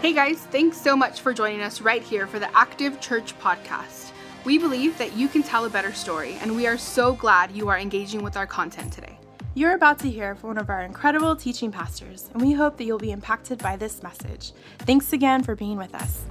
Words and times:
Hey 0.00 0.12
guys, 0.12 0.38
thanks 0.52 0.80
so 0.80 0.96
much 0.96 1.22
for 1.22 1.34
joining 1.34 1.60
us 1.60 1.80
right 1.80 2.00
here 2.00 2.28
for 2.28 2.38
the 2.38 2.56
Active 2.56 3.00
Church 3.00 3.36
podcast. 3.40 4.12
We 4.44 4.56
believe 4.56 4.96
that 4.96 5.16
you 5.16 5.26
can 5.26 5.42
tell 5.42 5.64
a 5.64 5.68
better 5.68 5.92
story, 5.92 6.38
and 6.40 6.54
we 6.54 6.68
are 6.68 6.78
so 6.78 7.14
glad 7.14 7.50
you 7.50 7.68
are 7.68 7.76
engaging 7.76 8.22
with 8.22 8.36
our 8.36 8.46
content 8.46 8.92
today. 8.92 9.18
You're 9.54 9.74
about 9.74 9.98
to 9.98 10.08
hear 10.08 10.36
from 10.36 10.50
one 10.50 10.58
of 10.58 10.70
our 10.70 10.82
incredible 10.82 11.34
teaching 11.34 11.72
pastors, 11.72 12.30
and 12.32 12.40
we 12.40 12.52
hope 12.52 12.76
that 12.76 12.84
you'll 12.84 12.98
be 12.98 13.10
impacted 13.10 13.58
by 13.58 13.74
this 13.74 14.00
message. 14.04 14.52
Thanks 14.78 15.12
again 15.12 15.42
for 15.42 15.56
being 15.56 15.76
with 15.76 15.92
us. 15.96 16.22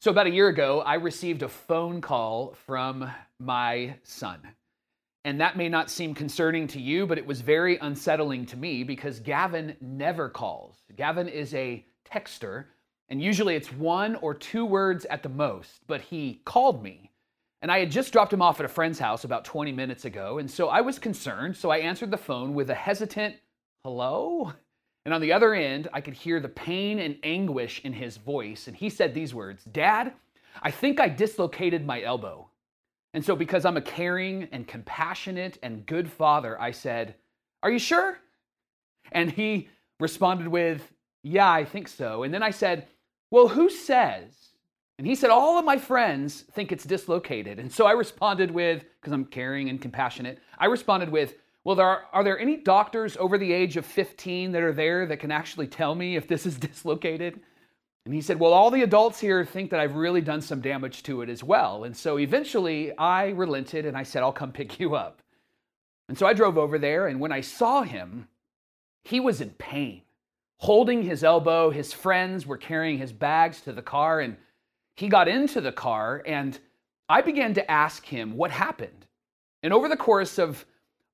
So, 0.00 0.10
about 0.10 0.26
a 0.26 0.30
year 0.30 0.48
ago, 0.48 0.80
I 0.80 0.94
received 0.94 1.42
a 1.42 1.48
phone 1.50 2.00
call 2.00 2.54
from 2.64 3.10
my 3.38 3.96
son. 4.02 4.38
And 5.24 5.40
that 5.40 5.56
may 5.56 5.68
not 5.68 5.90
seem 5.90 6.14
concerning 6.14 6.66
to 6.68 6.80
you, 6.80 7.06
but 7.06 7.18
it 7.18 7.26
was 7.26 7.40
very 7.40 7.76
unsettling 7.78 8.46
to 8.46 8.56
me 8.56 8.84
because 8.84 9.20
Gavin 9.20 9.76
never 9.80 10.28
calls. 10.28 10.76
Gavin 10.96 11.28
is 11.28 11.52
a 11.54 11.84
texter, 12.10 12.66
and 13.08 13.20
usually 13.20 13.56
it's 13.56 13.72
one 13.72 14.14
or 14.16 14.34
two 14.34 14.64
words 14.64 15.04
at 15.06 15.22
the 15.22 15.28
most, 15.28 15.80
but 15.86 16.00
he 16.00 16.40
called 16.44 16.82
me. 16.82 17.10
And 17.60 17.72
I 17.72 17.80
had 17.80 17.90
just 17.90 18.12
dropped 18.12 18.32
him 18.32 18.42
off 18.42 18.60
at 18.60 18.66
a 18.66 18.68
friend's 18.68 19.00
house 19.00 19.24
about 19.24 19.44
20 19.44 19.72
minutes 19.72 20.04
ago, 20.04 20.38
and 20.38 20.50
so 20.50 20.68
I 20.68 20.80
was 20.80 20.98
concerned, 20.98 21.56
so 21.56 21.70
I 21.70 21.78
answered 21.78 22.10
the 22.10 22.16
phone 22.16 22.54
with 22.54 22.70
a 22.70 22.74
hesitant, 22.74 23.34
hello? 23.82 24.52
And 25.04 25.12
on 25.12 25.20
the 25.20 25.32
other 25.32 25.54
end, 25.54 25.88
I 25.92 26.00
could 26.00 26.14
hear 26.14 26.38
the 26.38 26.48
pain 26.48 27.00
and 27.00 27.16
anguish 27.22 27.80
in 27.84 27.92
his 27.92 28.16
voice, 28.16 28.68
and 28.68 28.76
he 28.76 28.88
said 28.88 29.12
these 29.12 29.34
words 29.34 29.64
Dad, 29.64 30.12
I 30.62 30.70
think 30.70 31.00
I 31.00 31.08
dislocated 31.08 31.84
my 31.84 32.02
elbow. 32.02 32.47
And 33.14 33.24
so, 33.24 33.34
because 33.34 33.64
I'm 33.64 33.76
a 33.76 33.82
caring 33.82 34.48
and 34.52 34.66
compassionate 34.66 35.58
and 35.62 35.86
good 35.86 36.10
father, 36.10 36.60
I 36.60 36.72
said, 36.72 37.14
Are 37.62 37.70
you 37.70 37.78
sure? 37.78 38.18
And 39.12 39.30
he 39.30 39.68
responded 39.98 40.48
with, 40.48 40.92
Yeah, 41.22 41.50
I 41.50 41.64
think 41.64 41.88
so. 41.88 42.22
And 42.22 42.32
then 42.32 42.42
I 42.42 42.50
said, 42.50 42.86
Well, 43.30 43.48
who 43.48 43.70
says? 43.70 44.34
And 44.98 45.06
he 45.06 45.14
said, 45.14 45.30
All 45.30 45.58
of 45.58 45.64
my 45.64 45.78
friends 45.78 46.42
think 46.52 46.70
it's 46.70 46.84
dislocated. 46.84 47.58
And 47.58 47.72
so 47.72 47.86
I 47.86 47.92
responded 47.92 48.50
with, 48.50 48.84
because 49.00 49.12
I'm 49.12 49.24
caring 49.24 49.70
and 49.70 49.80
compassionate, 49.80 50.38
I 50.58 50.66
responded 50.66 51.08
with, 51.08 51.34
Well, 51.64 51.76
there 51.76 51.86
are, 51.86 52.04
are 52.12 52.24
there 52.24 52.38
any 52.38 52.56
doctors 52.56 53.16
over 53.16 53.38
the 53.38 53.52
age 53.52 53.78
of 53.78 53.86
15 53.86 54.52
that 54.52 54.62
are 54.62 54.72
there 54.72 55.06
that 55.06 55.20
can 55.20 55.30
actually 55.30 55.68
tell 55.68 55.94
me 55.94 56.16
if 56.16 56.28
this 56.28 56.44
is 56.44 56.56
dislocated? 56.58 57.40
And 58.08 58.14
he 58.14 58.22
said, 58.22 58.40
Well, 58.40 58.54
all 58.54 58.70
the 58.70 58.84
adults 58.84 59.20
here 59.20 59.44
think 59.44 59.70
that 59.70 59.80
I've 59.80 59.94
really 59.94 60.22
done 60.22 60.40
some 60.40 60.62
damage 60.62 61.02
to 61.02 61.20
it 61.20 61.28
as 61.28 61.44
well. 61.44 61.84
And 61.84 61.94
so 61.94 62.18
eventually 62.18 62.96
I 62.96 63.28
relented 63.28 63.84
and 63.84 63.98
I 63.98 64.02
said, 64.02 64.22
I'll 64.22 64.32
come 64.32 64.50
pick 64.60 64.80
you 64.80 64.94
up. 64.94 65.20
And 66.08 66.16
so 66.16 66.26
I 66.26 66.32
drove 66.32 66.56
over 66.56 66.78
there, 66.78 67.06
and 67.08 67.20
when 67.20 67.32
I 67.32 67.42
saw 67.42 67.82
him, 67.82 68.28
he 69.04 69.20
was 69.20 69.42
in 69.42 69.50
pain, 69.50 70.00
holding 70.56 71.02
his 71.02 71.22
elbow. 71.22 71.68
His 71.68 71.92
friends 71.92 72.46
were 72.46 72.56
carrying 72.56 72.96
his 72.96 73.12
bags 73.12 73.60
to 73.60 73.74
the 73.74 73.82
car, 73.82 74.20
and 74.20 74.38
he 74.96 75.08
got 75.08 75.28
into 75.28 75.60
the 75.60 75.70
car, 75.70 76.22
and 76.26 76.58
I 77.10 77.20
began 77.20 77.52
to 77.52 77.70
ask 77.70 78.06
him 78.06 78.38
what 78.38 78.50
happened. 78.50 79.04
And 79.62 79.70
over 79.70 79.86
the 79.86 79.98
course 79.98 80.38
of 80.38 80.64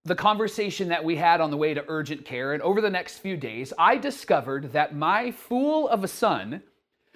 the 0.04 0.14
conversation 0.14 0.90
that 0.90 1.02
we 1.02 1.16
had 1.16 1.40
on 1.40 1.50
the 1.50 1.56
way 1.56 1.74
to 1.74 1.84
urgent 1.88 2.24
care, 2.24 2.52
and 2.52 2.62
over 2.62 2.80
the 2.80 2.88
next 2.88 3.18
few 3.18 3.36
days, 3.36 3.72
I 3.76 3.96
discovered 3.96 4.74
that 4.74 4.94
my 4.94 5.32
fool 5.32 5.88
of 5.88 6.04
a 6.04 6.08
son 6.08 6.62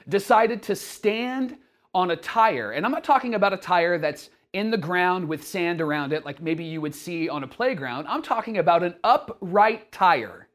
decided 0.09 0.63
to 0.65 0.75
stand 0.75 1.57
on 1.95 2.11
a 2.11 2.17
tire. 2.17 2.73
And 2.73 2.85
I'm 2.85 2.93
not 2.93 3.05
talking 3.05 3.35
about 3.35 3.53
a 3.53 3.57
tire 3.57 3.99
that's 3.99 4.31
in 4.53 4.71
the 4.71 4.79
ground 4.79 5.29
with 5.29 5.47
sand 5.47 5.81
around 5.81 6.13
it, 6.13 6.25
like 6.25 6.41
maybe 6.41 6.65
you 6.65 6.81
would 6.81 6.95
see 6.95 7.29
on 7.29 7.45
a 7.45 7.49
playground. 7.49 8.07
I'm 8.07 8.23
talking 8.23 8.59
about 8.59 8.83
an 8.83 8.95
upright 9.05 9.93
tire. 9.93 10.49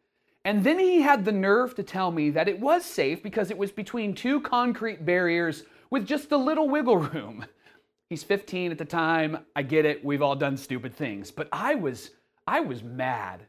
And 0.46 0.64
then 0.64 0.80
he 0.80 1.02
had 1.02 1.24
the 1.24 1.32
nerve 1.32 1.76
to 1.76 1.84
tell 1.84 2.12
me 2.12 2.30
that 2.32 2.50
it 2.50 2.60
was 2.60 2.84
safe 2.84 3.24
because 3.24 3.50
it 3.50 3.58
was 3.58 3.72
between 3.72 4.14
two 4.14 4.42
concrete 4.42 5.06
barriers 5.06 5.64
with 5.90 6.06
just 6.06 6.32
a 6.32 6.38
little 6.38 6.68
wiggle 6.68 6.98
room. 6.98 7.46
He's 8.10 8.24
15 8.24 8.72
at 8.72 8.78
the 8.78 8.86
time. 8.86 9.40
I 9.56 9.64
get 9.64 9.86
it. 9.86 10.04
We've 10.04 10.22
all 10.22 10.36
done 10.36 10.58
stupid 10.58 10.94
things. 10.96 11.32
But 11.32 11.48
I 11.52 11.76
was 11.76 12.12
I 12.46 12.60
was 12.60 12.84
mad. 12.84 13.46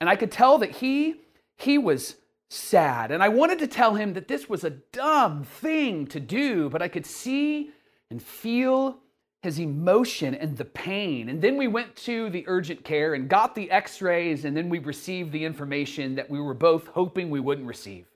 And 0.00 0.10
I 0.10 0.16
could 0.16 0.30
tell 0.30 0.58
that 0.58 0.70
he 0.70 1.22
he 1.56 1.78
was 1.78 2.16
sad. 2.48 3.10
And 3.10 3.22
I 3.22 3.28
wanted 3.28 3.58
to 3.60 3.66
tell 3.66 3.94
him 3.94 4.14
that 4.14 4.28
this 4.28 4.48
was 4.48 4.64
a 4.64 4.70
dumb 4.70 5.44
thing 5.44 6.06
to 6.08 6.20
do, 6.20 6.68
but 6.70 6.82
I 6.82 6.88
could 6.88 7.06
see 7.06 7.70
and 8.10 8.22
feel 8.22 8.98
his 9.42 9.58
emotion 9.60 10.34
and 10.34 10.56
the 10.56 10.64
pain. 10.64 11.28
And 11.28 11.40
then 11.40 11.56
we 11.56 11.68
went 11.68 11.94
to 11.96 12.30
the 12.30 12.44
urgent 12.46 12.84
care 12.84 13.14
and 13.14 13.28
got 13.28 13.54
the 13.54 13.70
x 13.70 14.00
rays, 14.02 14.44
and 14.44 14.56
then 14.56 14.68
we 14.68 14.78
received 14.78 15.32
the 15.32 15.44
information 15.44 16.14
that 16.16 16.28
we 16.28 16.40
were 16.40 16.54
both 16.54 16.88
hoping 16.88 17.30
we 17.30 17.40
wouldn't 17.40 17.66
receive 17.66 18.06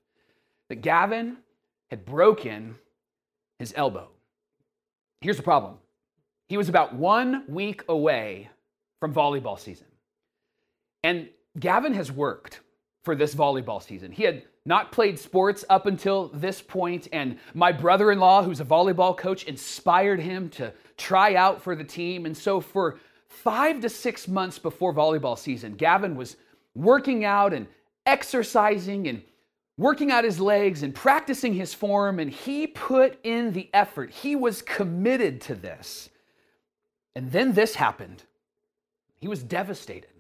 that 0.69 0.83
Gavin 0.83 1.39
had 1.89 2.05
broken 2.05 2.77
his 3.59 3.75
elbow. 3.77 4.09
Here's 5.21 5.37
the 5.37 5.43
problem 5.43 5.79
he 6.49 6.57
was 6.57 6.69
about 6.69 6.95
one 6.95 7.45
week 7.49 7.85
away 7.89 8.51
from 8.99 9.15
volleyball 9.15 9.59
season. 9.59 9.87
And 11.03 11.29
Gavin 11.59 11.95
has 11.95 12.11
worked 12.11 12.61
for 13.10 13.16
this 13.16 13.34
volleyball 13.34 13.82
season. 13.82 14.12
He 14.12 14.22
had 14.22 14.44
not 14.65 14.93
played 14.93 15.19
sports 15.19 15.65
up 15.69 15.87
until 15.87 16.28
this 16.28 16.62
point, 16.62 17.09
and 17.12 17.41
my 17.54 17.72
brother 17.72 18.12
in 18.12 18.21
law, 18.21 18.41
who's 18.41 18.60
a 18.60 18.65
volleyball 18.65 19.16
coach, 19.16 19.43
inspired 19.47 20.21
him 20.21 20.48
to 20.50 20.72
try 20.97 21.34
out 21.34 21.60
for 21.60 21.75
the 21.75 21.82
team. 21.82 22.25
And 22.25 22.37
so, 22.37 22.60
for 22.60 23.00
five 23.26 23.81
to 23.81 23.88
six 23.88 24.28
months 24.28 24.60
before 24.60 24.94
volleyball 24.94 25.37
season, 25.37 25.75
Gavin 25.75 26.15
was 26.15 26.37
working 26.76 27.25
out 27.25 27.53
and 27.53 27.66
exercising 28.06 29.09
and 29.09 29.25
working 29.76 30.12
out 30.12 30.22
his 30.22 30.38
legs 30.38 30.84
and 30.84 30.94
practicing 30.94 31.53
his 31.53 31.75
form, 31.75 32.20
and 32.20 32.31
he 32.31 32.69
put 32.69 33.19
in 33.25 33.53
the 33.53 33.69
effort. 33.75 34.10
He 34.10 34.37
was 34.37 34.62
committed 34.62 35.41
to 35.41 35.56
this. 35.56 36.10
And 37.16 37.32
then 37.32 37.54
this 37.54 37.75
happened. 37.75 38.22
He 39.16 39.26
was 39.26 39.43
devastated. 39.43 40.19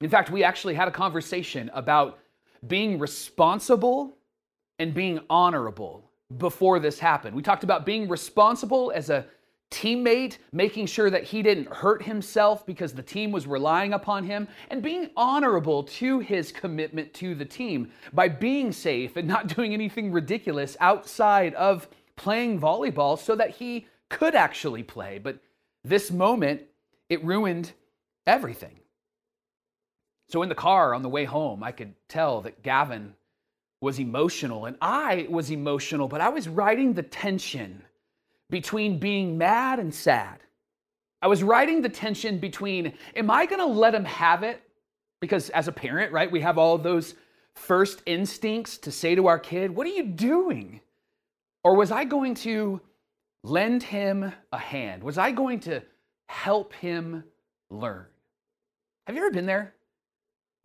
In 0.00 0.10
fact, 0.10 0.30
we 0.30 0.44
actually 0.44 0.74
had 0.74 0.88
a 0.88 0.92
conversation 0.92 1.70
about 1.74 2.18
being 2.66 2.98
responsible 2.98 4.16
and 4.78 4.94
being 4.94 5.20
honorable 5.28 6.10
before 6.36 6.78
this 6.78 6.98
happened. 6.98 7.34
We 7.34 7.42
talked 7.42 7.64
about 7.64 7.86
being 7.86 8.08
responsible 8.08 8.92
as 8.94 9.10
a 9.10 9.26
teammate, 9.70 10.38
making 10.52 10.86
sure 10.86 11.10
that 11.10 11.24
he 11.24 11.42
didn't 11.42 11.68
hurt 11.68 12.02
himself 12.02 12.64
because 12.64 12.92
the 12.92 13.02
team 13.02 13.32
was 13.32 13.46
relying 13.46 13.92
upon 13.92 14.24
him, 14.24 14.48
and 14.70 14.82
being 14.82 15.10
honorable 15.16 15.82
to 15.82 16.20
his 16.20 16.52
commitment 16.52 17.12
to 17.14 17.34
the 17.34 17.44
team 17.44 17.90
by 18.12 18.28
being 18.28 18.72
safe 18.72 19.16
and 19.16 19.28
not 19.28 19.46
doing 19.56 19.74
anything 19.74 20.10
ridiculous 20.12 20.76
outside 20.80 21.54
of 21.54 21.88
playing 22.16 22.60
volleyball 22.60 23.18
so 23.18 23.34
that 23.34 23.50
he 23.50 23.86
could 24.08 24.34
actually 24.34 24.82
play. 24.82 25.18
But 25.18 25.38
this 25.84 26.10
moment, 26.10 26.62
it 27.08 27.22
ruined 27.24 27.72
everything. 28.26 28.80
So 30.28 30.42
in 30.42 30.48
the 30.48 30.54
car 30.54 30.94
on 30.94 31.02
the 31.02 31.08
way 31.08 31.24
home, 31.24 31.62
I 31.62 31.72
could 31.72 31.94
tell 32.08 32.42
that 32.42 32.62
Gavin 32.62 33.14
was 33.80 33.98
emotional 33.98 34.66
and 34.66 34.76
I 34.80 35.26
was 35.30 35.50
emotional, 35.50 36.08
but 36.08 36.20
I 36.20 36.28
was 36.28 36.48
riding 36.48 36.92
the 36.92 37.02
tension 37.02 37.82
between 38.50 38.98
being 38.98 39.38
mad 39.38 39.78
and 39.78 39.94
sad. 39.94 40.40
I 41.22 41.28
was 41.28 41.42
riding 41.42 41.82
the 41.82 41.88
tension 41.88 42.38
between, 42.38 42.92
am 43.16 43.30
I 43.30 43.46
going 43.46 43.60
to 43.60 43.66
let 43.66 43.94
him 43.94 44.04
have 44.04 44.42
it? 44.42 44.62
Because 45.20 45.50
as 45.50 45.66
a 45.66 45.72
parent, 45.72 46.12
right, 46.12 46.30
we 46.30 46.40
have 46.40 46.58
all 46.58 46.78
those 46.78 47.14
first 47.54 48.02
instincts 48.06 48.78
to 48.78 48.92
say 48.92 49.14
to 49.14 49.26
our 49.26 49.38
kid, 49.38 49.74
What 49.74 49.86
are 49.86 49.90
you 49.90 50.04
doing? 50.04 50.80
Or 51.64 51.74
was 51.74 51.90
I 51.90 52.04
going 52.04 52.34
to 52.36 52.80
lend 53.42 53.82
him 53.82 54.32
a 54.52 54.58
hand? 54.58 55.02
Was 55.02 55.18
I 55.18 55.32
going 55.32 55.60
to 55.60 55.82
help 56.28 56.72
him 56.74 57.24
learn? 57.70 58.06
Have 59.06 59.16
you 59.16 59.22
ever 59.22 59.32
been 59.32 59.46
there? 59.46 59.74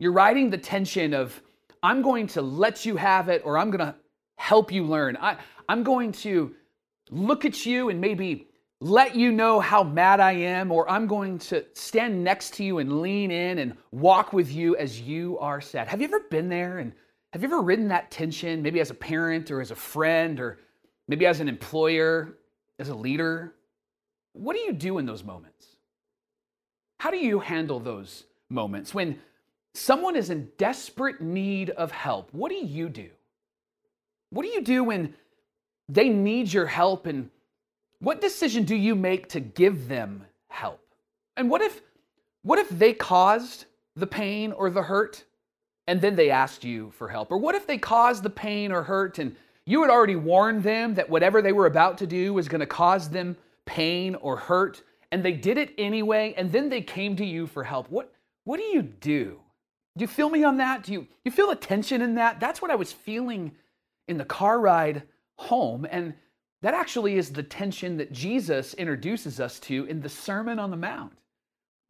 You're 0.04 0.12
riding 0.12 0.50
the 0.50 0.58
tension 0.58 1.14
of, 1.14 1.40
I'm 1.82 2.02
going 2.02 2.26
to 2.26 2.42
let 2.42 2.84
you 2.84 2.94
have 2.96 3.30
it 3.30 3.40
or 3.42 3.56
I'm 3.56 3.70
going 3.70 3.86
to 3.86 3.94
help 4.36 4.70
you 4.70 4.84
learn. 4.84 5.16
I, 5.18 5.38
I'm 5.66 5.82
going 5.82 6.12
to 6.12 6.54
look 7.08 7.46
at 7.46 7.64
you 7.64 7.88
and 7.88 8.02
maybe 8.02 8.48
let 8.82 9.16
you 9.16 9.32
know 9.32 9.60
how 9.60 9.82
mad 9.82 10.20
I 10.20 10.32
am, 10.32 10.70
or 10.70 10.86
I'm 10.90 11.06
going 11.06 11.38
to 11.38 11.64
stand 11.72 12.22
next 12.22 12.52
to 12.56 12.64
you 12.64 12.80
and 12.80 13.00
lean 13.00 13.30
in 13.30 13.60
and 13.60 13.78
walk 13.92 14.34
with 14.34 14.52
you 14.52 14.76
as 14.76 15.00
you 15.00 15.38
are 15.38 15.62
sad. 15.62 15.88
Have 15.88 16.02
you 16.02 16.08
ever 16.08 16.20
been 16.30 16.50
there 16.50 16.80
and 16.80 16.92
have 17.32 17.40
you 17.40 17.48
ever 17.48 17.62
ridden 17.62 17.88
that 17.88 18.10
tension, 18.10 18.60
maybe 18.60 18.80
as 18.80 18.90
a 18.90 18.94
parent 18.94 19.50
or 19.50 19.62
as 19.62 19.70
a 19.70 19.74
friend 19.74 20.38
or 20.38 20.58
maybe 21.08 21.24
as 21.24 21.40
an 21.40 21.48
employer, 21.48 22.36
as 22.78 22.90
a 22.90 22.94
leader? 22.94 23.54
What 24.34 24.54
do 24.54 24.60
you 24.64 24.74
do 24.74 24.98
in 24.98 25.06
those 25.06 25.24
moments? 25.24 25.76
How 27.00 27.10
do 27.10 27.16
you 27.16 27.40
handle 27.40 27.80
those 27.80 28.24
moments 28.50 28.92
when 28.92 29.18
someone 29.74 30.16
is 30.16 30.30
in 30.30 30.50
desperate 30.56 31.20
need 31.20 31.70
of 31.70 31.90
help, 31.90 32.32
what 32.32 32.50
do 32.50 32.56
you 32.56 32.88
do? 32.88 33.10
What 34.30 34.44
do 34.44 34.48
you 34.48 34.62
do 34.62 34.84
when 34.84 35.14
they 35.88 36.08
need 36.08 36.52
your 36.52 36.66
help? 36.66 37.06
And 37.06 37.30
what 37.98 38.20
decision 38.20 38.64
do 38.64 38.74
you 38.74 38.94
make 38.94 39.28
to 39.30 39.40
give 39.40 39.88
them 39.88 40.24
help? 40.48 40.80
And 41.36 41.50
what 41.50 41.60
if 41.60 41.82
what 42.42 42.58
if 42.58 42.68
they 42.68 42.92
caused 42.92 43.64
the 43.96 44.06
pain 44.06 44.52
or 44.52 44.68
the 44.70 44.82
hurt 44.82 45.24
and 45.86 46.00
then 46.00 46.14
they 46.14 46.30
asked 46.30 46.62
you 46.62 46.90
for 46.90 47.08
help? 47.08 47.32
Or 47.32 47.38
what 47.38 47.54
if 47.54 47.66
they 47.66 47.78
caused 47.78 48.22
the 48.22 48.30
pain 48.30 48.70
or 48.70 48.82
hurt 48.82 49.18
and 49.18 49.34
you 49.66 49.80
had 49.80 49.90
already 49.90 50.16
warned 50.16 50.62
them 50.62 50.94
that 50.94 51.08
whatever 51.08 51.40
they 51.40 51.52
were 51.52 51.66
about 51.66 51.96
to 51.98 52.06
do 52.06 52.34
was 52.34 52.48
going 52.48 52.60
to 52.60 52.66
cause 52.66 53.08
them 53.08 53.36
pain 53.64 54.14
or 54.16 54.36
hurt 54.36 54.82
and 55.10 55.24
they 55.24 55.32
did 55.32 55.56
it 55.56 55.72
anyway 55.78 56.34
and 56.36 56.52
then 56.52 56.68
they 56.68 56.82
came 56.82 57.16
to 57.16 57.24
you 57.24 57.46
for 57.46 57.64
help? 57.64 57.90
What, 57.90 58.12
what 58.44 58.58
do 58.58 58.64
you 58.64 58.82
do? 58.82 59.40
Do 59.96 60.02
you 60.02 60.08
feel 60.08 60.28
me 60.28 60.42
on 60.42 60.56
that? 60.56 60.82
Do 60.82 60.92
you, 60.92 61.06
you 61.24 61.30
feel 61.30 61.48
the 61.48 61.56
tension 61.56 62.02
in 62.02 62.16
that? 62.16 62.40
That's 62.40 62.60
what 62.60 62.70
I 62.70 62.74
was 62.74 62.92
feeling 62.92 63.52
in 64.08 64.18
the 64.18 64.24
car 64.24 64.58
ride 64.58 65.02
home. 65.36 65.86
And 65.88 66.14
that 66.62 66.74
actually 66.74 67.16
is 67.16 67.30
the 67.30 67.42
tension 67.42 67.98
that 67.98 68.12
Jesus 68.12 68.74
introduces 68.74 69.38
us 69.38 69.60
to 69.60 69.84
in 69.84 70.00
the 70.00 70.08
Sermon 70.08 70.58
on 70.58 70.70
the 70.70 70.76
Mount. 70.76 71.12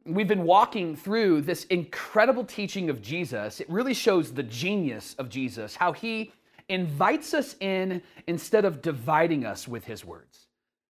We've 0.05 0.27
been 0.27 0.43
walking 0.43 0.95
through 0.95 1.41
this 1.41 1.63
incredible 1.65 2.43
teaching 2.43 2.91
of 2.91 3.01
Jesus. 3.01 3.59
It 3.59 3.69
really 3.69 3.95
shows 3.95 4.31
the 4.31 4.43
genius 4.43 5.15
of 5.17 5.29
Jesus, 5.29 5.75
how 5.75 5.93
he 5.93 6.31
invites 6.69 7.33
us 7.33 7.55
in 7.59 8.03
instead 8.27 8.65
of 8.65 8.83
dividing 8.83 9.45
us 9.45 9.67
with 9.67 9.85
his 9.85 10.05
words. 10.05 10.45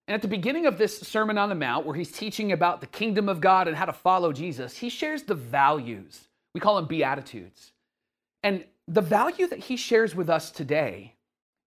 And 0.06 0.14
at 0.14 0.20
the 0.20 0.28
beginning 0.28 0.66
of 0.66 0.76
this 0.76 1.00
Sermon 1.00 1.38
on 1.38 1.48
the 1.48 1.54
Mount, 1.54 1.86
where 1.86 1.96
he's 1.96 2.12
teaching 2.12 2.52
about 2.52 2.82
the 2.82 2.86
kingdom 2.86 3.28
of 3.28 3.40
God 3.40 3.68
and 3.68 3.76
how 3.76 3.86
to 3.86 3.92
follow 3.92 4.32
Jesus, 4.32 4.76
he 4.76 4.90
shares 4.90 5.22
the 5.22 5.34
values 5.34 6.25
we 6.56 6.60
call 6.60 6.76
them 6.76 6.86
Beatitudes. 6.86 7.72
And 8.42 8.64
the 8.88 9.02
value 9.02 9.46
that 9.46 9.58
he 9.58 9.76
shares 9.76 10.14
with 10.14 10.30
us 10.30 10.50
today, 10.50 11.12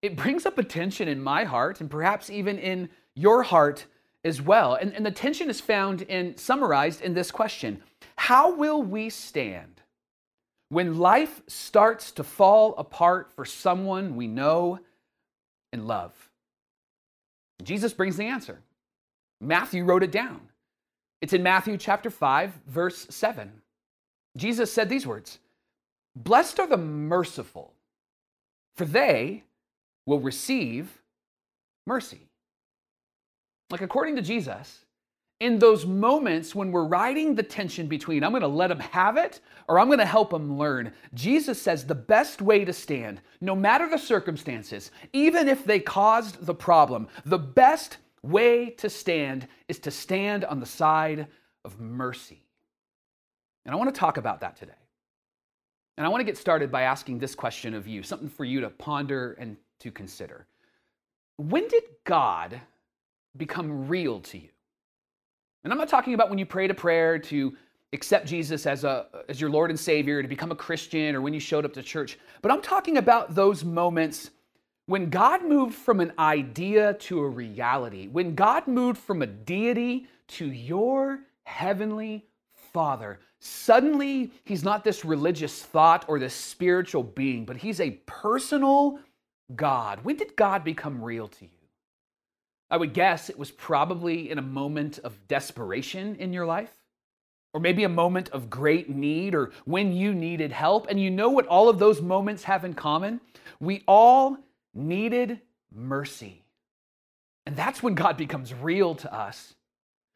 it 0.02 0.16
brings 0.16 0.48
up 0.48 0.58
a 0.58 0.64
tension 0.64 1.08
in 1.08 1.22
my 1.22 1.44
heart 1.44 1.80
and 1.80 1.92
perhaps 1.92 2.32
even 2.32 2.58
in 2.58 2.90
your 3.14 3.44
heart 3.44 3.86
as 4.26 4.42
well. 4.42 4.74
And, 4.74 4.92
and 4.96 5.06
the 5.06 5.12
tension 5.12 5.48
is 5.48 5.62
found 5.62 6.02
in 6.02 6.36
summarized 6.38 7.04
in 7.04 7.14
this 7.14 7.30
question 7.30 7.84
How 8.16 8.56
will 8.56 8.82
we 8.82 9.12
stand 9.12 9.80
when 10.70 10.98
life 10.98 11.40
starts 11.46 12.12
to 12.14 12.24
fall 12.24 12.74
apart 12.76 13.32
for 13.36 13.46
someone 13.46 14.16
we 14.16 14.26
know 14.26 14.80
and 15.72 15.88
love? 15.88 16.14
Jesus 17.62 17.94
brings 17.94 18.18
the 18.18 18.26
answer. 18.26 18.60
Matthew 19.40 19.84
wrote 19.84 20.02
it 20.02 20.12
down. 20.12 20.42
It's 21.22 21.34
in 21.34 21.44
Matthew 21.44 21.78
chapter 21.78 22.10
5, 22.10 22.54
verse 22.66 23.06
7. 23.12 23.52
Jesus 24.38 24.72
said 24.72 24.90
these 24.90 25.08
words 25.08 25.40
Blessed 26.16 26.60
are 26.60 26.68
the 26.68 26.78
merciful, 26.78 27.74
for 28.76 28.86
they 28.86 29.44
will 30.06 30.20
receive 30.20 31.02
mercy. 31.86 32.28
Like, 33.70 33.81
according 33.81 34.16
to 34.16 34.22
Jesus, 34.22 34.86
in 35.40 35.60
those 35.60 35.86
moments 35.86 36.54
when 36.54 36.72
we're 36.72 36.86
riding 36.86 37.34
the 37.34 37.44
tension 37.44 37.88
between 37.88 38.24
I'm 38.24 38.31
going 38.31 38.42
to 38.42 38.48
let 38.48 38.68
them 38.68 38.80
have 38.80 39.16
it 39.16 39.40
or 39.68 39.80
I'm 39.80 39.88
going 39.88 40.00
to 40.00 40.06
help 40.06 40.31
them 40.31 40.58
learn, 40.58 40.92
Jesus 41.14 41.62
says 41.62 41.86
the 41.86 41.96
best 41.96 42.42
way 42.42 42.66
to 42.66 42.74
stand, 42.74 43.22
no 43.40 43.56
matter 43.56 43.88
the 43.90 43.98
circumstances, 43.98 44.92
even 45.14 45.48
if 45.48 45.64
they 45.64 45.80
caused 45.80 46.46
the 46.46 46.56
problem, 46.56 47.08
the 47.26 47.38
best 47.38 47.98
way 48.22 48.72
to 48.72 48.90
stand 48.90 49.48
is 49.68 49.80
to 49.80 49.92
stand 49.92 50.44
on 50.44 50.60
the 50.60 50.66
side 50.66 51.28
of 51.64 51.80
mercy. 51.80 52.42
And 53.69 53.75
I 53.75 53.77
want 53.77 53.94
to 53.94 54.00
talk 54.00 54.18
about 54.18 54.39
that 54.39 54.56
today. 54.56 54.74
And 55.95 56.04
I 56.04 56.10
want 56.10 56.21
to 56.21 56.25
get 56.25 56.39
started 56.39 56.71
by 56.71 56.81
asking 56.81 57.19
this 57.19 57.36
question 57.36 57.75
of 57.75 57.88
you, 57.88 58.01
something 58.01 58.27
for 58.27 58.44
you 58.44 58.62
to 58.62 58.69
ponder 58.71 59.33
and 59.33 59.57
to 59.81 59.92
consider. 59.92 60.48
When 61.38 61.68
did 61.68 61.83
God 62.04 62.60
become 63.38 63.88
real 63.88 64.21
to 64.21 64.39
you? 64.39 64.50
And 65.63 65.71
I'm 65.71 65.77
not 65.77 65.88
talking 65.88 66.16
about 66.16 66.31
when 66.31 66.39
you 66.39 66.48
prayed 66.48 66.71
a 66.71 66.74
prayer 66.74 67.19
to 67.19 67.56
accept 67.94 68.25
Jesus 68.25 68.66
as, 68.66 68.86
a, 68.86 69.06
as 69.30 69.39
your 69.39 69.51
Lord 69.51 69.69
and 69.69 69.80
Savior, 69.80 70.24
to 70.24 70.27
become 70.27 70.51
a 70.51 70.56
Christian, 70.56 71.16
or 71.16 71.21
when 71.21 71.36
you 71.36 71.39
showed 71.39 71.63
up 71.63 71.74
to 71.74 71.83
church, 71.83 72.18
but 72.42 72.51
I'm 72.51 72.63
talking 72.63 72.98
about 72.98 73.36
those 73.36 73.63
moments 73.63 74.31
when 74.88 75.12
God 75.12 75.45
moved 75.45 75.75
from 75.75 76.00
an 76.00 76.12
idea 76.18 76.95
to 76.95 77.19
a 77.19 77.30
reality, 77.30 78.07
when 78.07 78.33
God 78.33 78.66
moved 78.66 78.98
from 78.98 79.21
a 79.21 79.27
deity 79.27 80.07
to 80.30 80.51
your 80.51 81.19
heavenly 81.44 82.25
Father, 82.74 83.19
Suddenly, 83.42 84.32
he's 84.44 84.64
not 84.64 84.84
this 84.84 85.06
religious 85.06 85.62
thought 85.62 86.06
or 86.08 86.20
this 86.20 86.34
spiritual 86.34 87.04
being, 87.04 87.46
but 87.46 87.58
he's 87.58 87.80
a 87.80 87.92
personal 88.06 89.00
God. 89.56 90.00
When 90.04 90.18
did 90.18 90.36
God 90.36 90.64
become 90.64 91.02
real 91.02 91.28
to 91.30 91.46
you? 91.46 91.52
I 92.70 92.78
would 92.78 92.94
guess 92.94 93.30
it 93.30 93.40
was 93.40 93.50
probably 93.50 94.30
in 94.30 94.38
a 94.38 94.44
moment 94.44 95.00
of 95.00 95.28
desperation 95.28 96.18
in 96.18 96.34
your 96.34 96.46
life, 96.46 96.72
or 97.54 97.60
maybe 97.60 97.84
a 97.84 97.90
moment 97.90 98.30
of 98.30 98.50
great 98.50 98.90
need, 98.90 99.34
or 99.34 99.52
when 99.66 99.92
you 99.92 100.14
needed 100.14 100.52
help. 100.52 100.88
And 100.90 101.02
you 101.02 101.10
know 101.10 101.30
what 101.30 101.48
all 101.48 101.70
of 101.70 101.80
those 101.80 102.02
moments 102.02 102.44
have 102.44 102.66
in 102.66 102.74
common? 102.74 103.22
We 103.60 103.84
all 103.88 104.38
needed 104.74 105.40
mercy. 105.74 106.44
And 107.46 107.56
that's 107.56 107.82
when 107.82 107.96
God 107.96 108.18
becomes 108.18 108.54
real 108.54 108.94
to 108.96 109.12
us, 109.12 109.56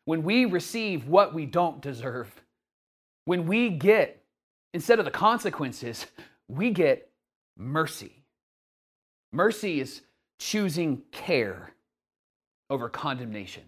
when 0.06 0.24
we 0.24 0.46
receive 0.46 1.08
what 1.08 1.34
we 1.34 1.46
don't 1.48 1.81
deserve 1.81 2.43
when 3.25 3.48
we 3.48 3.70
get, 3.70 4.24
instead 4.74 5.00
of 5.00 5.06
the 5.06 5.12
consequences, 5.12 6.06
we 6.48 6.72
get 6.72 7.10
mercy. 7.58 8.24
Mercy 9.31 9.80
is 9.80 10.02
choosing 10.40 11.02
care 11.12 11.74
over 12.70 12.90
condemnation. 12.90 13.64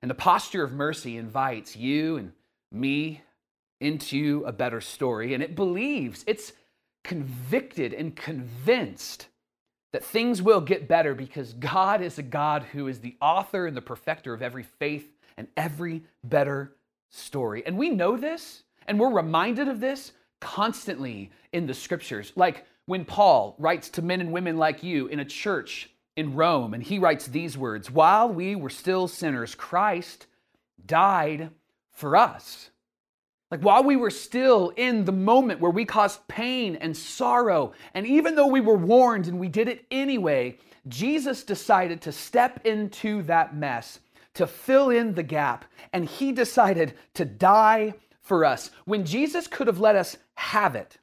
And 0.00 0.10
the 0.10 0.14
posture 0.14 0.62
of 0.62 0.72
mercy 0.72 1.16
invites 1.16 1.76
you 1.76 2.16
and 2.16 2.32
me 2.70 3.22
into 3.80 4.44
a 4.46 4.52
better 4.52 4.80
story, 4.80 5.34
and 5.34 5.42
it 5.42 5.54
believes, 5.54 6.24
it's 6.26 6.52
convicted 7.04 7.92
and 7.92 8.14
convinced 8.14 9.28
that 9.92 10.04
things 10.04 10.42
will 10.42 10.60
get 10.60 10.88
better 10.88 11.14
because 11.14 11.54
God 11.54 12.02
is 12.02 12.18
a 12.18 12.22
God 12.22 12.64
who 12.64 12.88
is 12.88 13.00
the 13.00 13.16
author 13.20 13.66
and 13.66 13.76
the 13.76 13.82
perfecter 13.82 14.34
of 14.34 14.42
every 14.42 14.64
faith 14.64 15.10
and 15.36 15.48
every 15.56 16.02
better 16.22 16.74
story. 17.10 17.62
And 17.66 17.78
we 17.78 17.90
know 17.90 18.16
this, 18.16 18.62
and 18.86 18.98
we're 18.98 19.12
reminded 19.12 19.68
of 19.68 19.80
this 19.80 20.12
constantly 20.40 21.30
in 21.52 21.66
the 21.66 21.74
scriptures. 21.74 22.32
Like 22.36 22.64
when 22.86 23.04
Paul 23.04 23.54
writes 23.58 23.90
to 23.90 24.02
men 24.02 24.20
and 24.20 24.32
women 24.32 24.56
like 24.56 24.82
you 24.82 25.06
in 25.08 25.20
a 25.20 25.24
church 25.24 25.90
in 26.16 26.34
Rome, 26.34 26.74
and 26.74 26.82
he 26.82 26.98
writes 26.98 27.26
these 27.26 27.56
words 27.56 27.90
While 27.90 28.28
we 28.28 28.56
were 28.56 28.70
still 28.70 29.08
sinners, 29.08 29.54
Christ 29.54 30.26
died 30.84 31.50
for 31.92 32.16
us. 32.16 32.70
Like 33.50 33.60
while 33.60 33.82
we 33.82 33.96
were 33.96 34.10
still 34.10 34.70
in 34.76 35.04
the 35.04 35.12
moment 35.12 35.60
where 35.60 35.70
we 35.70 35.84
caused 35.84 36.26
pain 36.28 36.76
and 36.76 36.96
sorrow, 36.96 37.72
and 37.94 38.06
even 38.06 38.34
though 38.34 38.46
we 38.46 38.60
were 38.60 38.76
warned 38.76 39.26
and 39.26 39.38
we 39.38 39.48
did 39.48 39.68
it 39.68 39.86
anyway, 39.90 40.58
Jesus 40.86 41.44
decided 41.44 42.02
to 42.02 42.12
step 42.12 42.66
into 42.66 43.22
that 43.22 43.56
mess 43.56 44.00
to 44.38 44.46
fill 44.46 44.90
in 44.90 45.14
the 45.14 45.22
gap, 45.22 45.64
and 45.92 46.04
he 46.04 46.30
decided 46.30 46.94
to 47.14 47.24
die 47.24 47.94
for 48.22 48.44
us. 48.44 48.70
When 48.84 49.04
Jesus 49.04 49.48
could 49.48 49.66
have 49.66 49.80
let 49.80 49.96
us 49.96 50.16
have 50.36 50.76
it, 50.76 50.96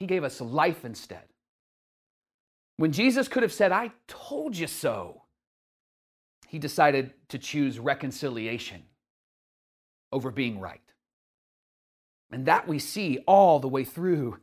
he 0.00 0.06
gave 0.06 0.24
us 0.24 0.40
life 0.40 0.84
instead. 0.84 1.22
When 2.78 2.90
Jesus 2.90 3.28
could 3.28 3.44
have 3.44 3.52
said, 3.52 3.70
I 3.70 3.92
told 4.08 4.56
you 4.56 4.66
so, 4.66 5.22
he 6.48 6.58
decided 6.58 7.12
to 7.28 7.38
choose 7.38 7.78
reconciliation 7.78 8.82
over 10.10 10.32
being 10.32 10.58
right. 10.58 10.80
And 12.32 12.46
that 12.46 12.66
we 12.66 12.80
see 12.80 13.18
all 13.26 13.60
the 13.60 13.68
way 13.68 13.84
through 13.84 14.38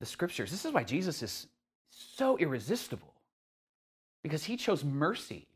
the 0.00 0.06
scriptures. 0.06 0.50
This 0.50 0.64
is 0.64 0.72
why 0.72 0.84
Jesus 0.84 1.22
is 1.22 1.46
so 1.90 2.38
irresistible, 2.38 3.12
because 4.22 4.44
he 4.44 4.56
chose 4.56 4.82
mercy 4.82 5.48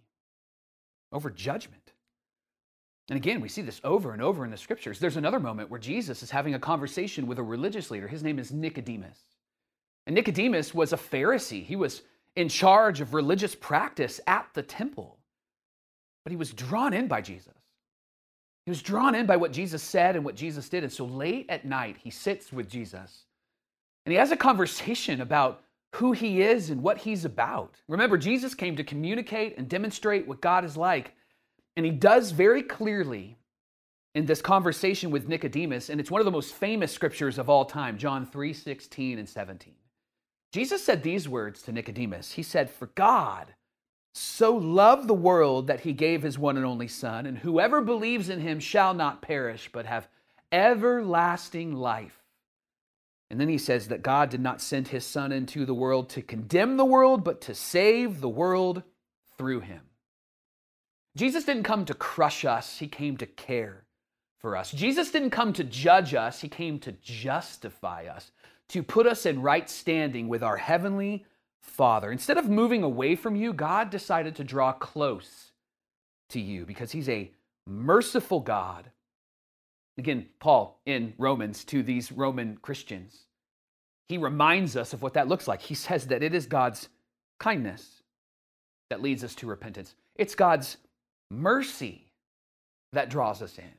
over 1.14 1.30
judgment. 1.30 1.92
And 3.09 3.16
again, 3.16 3.40
we 3.40 3.49
see 3.49 3.62
this 3.62 3.80
over 3.85 4.12
and 4.12 4.23
over 4.23 4.44
in 4.44 4.50
the 4.50 4.56
scriptures. 4.56 4.99
There's 4.99 5.16
another 5.16 5.40
moment 5.40 5.71
where 5.71 5.80
Jesus 5.80 6.23
is 6.23 6.30
having 6.30 6.54
a 6.54 6.59
conversation 6.59 7.26
with 7.26 7.38
a 7.38 7.42
religious 7.42 7.90
leader. 7.90 8.09
His 8.09 8.23
name 8.23 8.38
is 8.38 8.52
Nicodemus. 8.52 9.18
And 10.06 10.14
Nicodemus 10.14 10.75
was 10.75 10.92
a 10.92 10.99
Pharisee, 10.99 11.64
he 11.64 11.76
was 11.76 12.02
in 12.37 12.49
charge 12.49 13.00
of 13.00 13.14
religious 13.14 13.54
practice 13.54 14.21
at 14.26 14.49
the 14.54 14.62
temple. 14.62 15.18
But 16.25 16.33
he 16.33 16.37
was 16.37 16.52
drawn 16.52 16.92
in 16.92 17.06
by 17.06 17.21
Jesus. 17.21 17.54
He 18.66 18.71
was 18.71 18.83
drawn 18.83 19.14
in 19.14 19.26
by 19.26 19.37
what 19.37 19.52
Jesus 19.52 19.83
said 19.83 20.16
and 20.16 20.25
what 20.25 20.35
Jesus 20.35 20.68
did. 20.68 20.83
And 20.83 20.92
so 20.92 21.04
late 21.04 21.47
at 21.50 21.66
night, 21.66 21.97
he 22.02 22.11
sits 22.11 22.50
with 22.50 22.68
Jesus 22.68 23.25
and 24.06 24.12
he 24.12 24.18
has 24.18 24.33
a 24.33 24.37
conversation 24.37 25.21
about 25.21 25.62
who 25.95 26.13
he 26.13 26.43
is 26.43 26.71
and 26.71 26.83
what 26.83 26.99
he's 26.99 27.25
about. 27.25 27.77
Remember, 27.89 28.19
Jesus 28.19 28.55
came 28.55 28.77
to 28.77 28.85
communicate 28.85 29.57
and 29.57 29.69
demonstrate 29.69 30.27
what 30.27 30.41
God 30.41 30.65
is 30.65 30.77
like. 30.77 31.15
And 31.77 31.87
he 31.87 31.93
does 31.93 32.33
very 32.33 32.63
clearly 32.63 33.39
in 34.15 34.27
this 34.27 34.43
conversation 34.43 35.11
with 35.11 35.29
Nicodemus, 35.29 35.91
and 35.91 36.01
it's 36.01 36.11
one 36.11 36.21
of 36.21 36.25
the 36.25 36.31
most 36.31 36.55
famous 36.55 36.93
scriptures 36.93 37.39
of 37.39 37.49
all 37.49 37.65
time, 37.65 37.99
John 37.99 38.27
3 38.27 38.53
16 38.53 39.19
and 39.19 39.29
17. 39.29 39.75
Jesus 40.53 40.85
said 40.85 41.03
these 41.03 41.29
words 41.29 41.63
to 41.63 41.73
Nicodemus 41.73 42.33
He 42.33 42.43
said, 42.43 42.71
For 42.71 42.87
God 42.87 43.55
so 44.13 44.55
loved 44.55 45.09
the 45.09 45.15
world 45.15 45.67
that 45.67 45.81
he 45.81 45.93
gave 45.93 46.23
his 46.23 46.39
one 46.39 46.57
and 46.57 46.67
only 46.67 46.89
Son, 46.89 47.27
and 47.27 47.39
whoever 47.39 47.81
believes 47.81 48.29
in 48.29 48.41
him 48.41 48.61
shall 48.61 48.95
not 48.95 49.23
perish, 49.23 49.71
but 49.73 49.87
have 49.87 50.09
everlasting 50.51 51.73
life. 51.73 52.24
And 53.31 53.40
then 53.40 53.49
he 53.49 53.59
says 53.59 53.88
that 53.88 54.02
God 54.02 54.31
did 54.31 54.40
not 54.40 54.61
send 54.61 54.88
his 54.88 55.04
Son 55.04 55.33
into 55.33 55.64
the 55.64 55.75
world 55.75 56.09
to 56.11 56.23
condemn 56.23 56.76
the 56.76 56.85
world, 56.85 57.25
but 57.25 57.40
to 57.43 57.54
save 57.54 58.21
the 58.21 58.28
world 58.28 58.83
through 59.37 59.61
him. 59.61 59.81
Jesus 61.16 61.45
didn't 61.45 61.62
come 61.62 61.85
to 61.85 61.95
crush 61.95 62.45
us, 62.45 62.78
he 62.78 62.88
came 62.88 63.16
to 63.16 63.26
care 63.26 63.85
for 64.38 64.57
us. 64.57 64.71
Jesus 64.73 65.11
didn't 65.11 65.31
come 65.31 65.52
to 65.54 65.64
judge 65.64 66.14
us, 66.14 66.40
he 66.40 66.49
came 66.49 66.78
to 66.81 66.93
justify 66.93 68.07
us, 68.07 68.31
to 68.69 68.83
put 68.83 69.07
us 69.07 69.25
in 69.25 69.43
right 69.43 69.71
standing 69.71 70.28
with 70.28 70.43
our 70.43 70.57
heavenly 70.57 71.25
Father. 71.64 72.12
Instead 72.12 72.37
of 72.37 72.50
moving 72.50 72.83
away 72.83 73.16
from 73.16 73.37
you, 73.37 73.52
God 73.52 73.90
decided 73.90 74.37
to 74.37 74.45
draw 74.45 74.73
close 74.73 75.52
to 76.28 76.40
you 76.40 76.66
because 76.66 76.93
He's 76.93 77.09
a 77.09 77.31
merciful 77.66 78.40
God. 78.40 78.90
Again, 79.97 80.27
Paul 80.41 80.81
in 80.87 81.15
Romans 81.19 81.65
to 81.67 81.83
these 81.83 82.11
Roman 82.11 82.57
Christians, 82.57 83.27
he 84.09 84.19
reminds 84.19 84.77
us 84.77 84.93
of 84.93 85.03
what 85.03 85.15
that 85.15 85.29
looks 85.29 85.47
like. 85.47 85.63
He 85.63 85.75
says 85.75 86.09
that 86.09 86.23
it 86.23 86.35
is 86.35 86.47
God's 86.47 86.89
kindness 87.39 88.03
that 88.91 89.03
leads 89.03 89.25
us 89.25 89.35
to 89.37 89.47
repentance, 89.47 89.95
it's 90.17 90.35
God's 90.35 90.77
mercy 91.31 92.07
that 92.93 93.09
draws 93.09 93.43
us 93.43 93.59
in. 93.59 93.73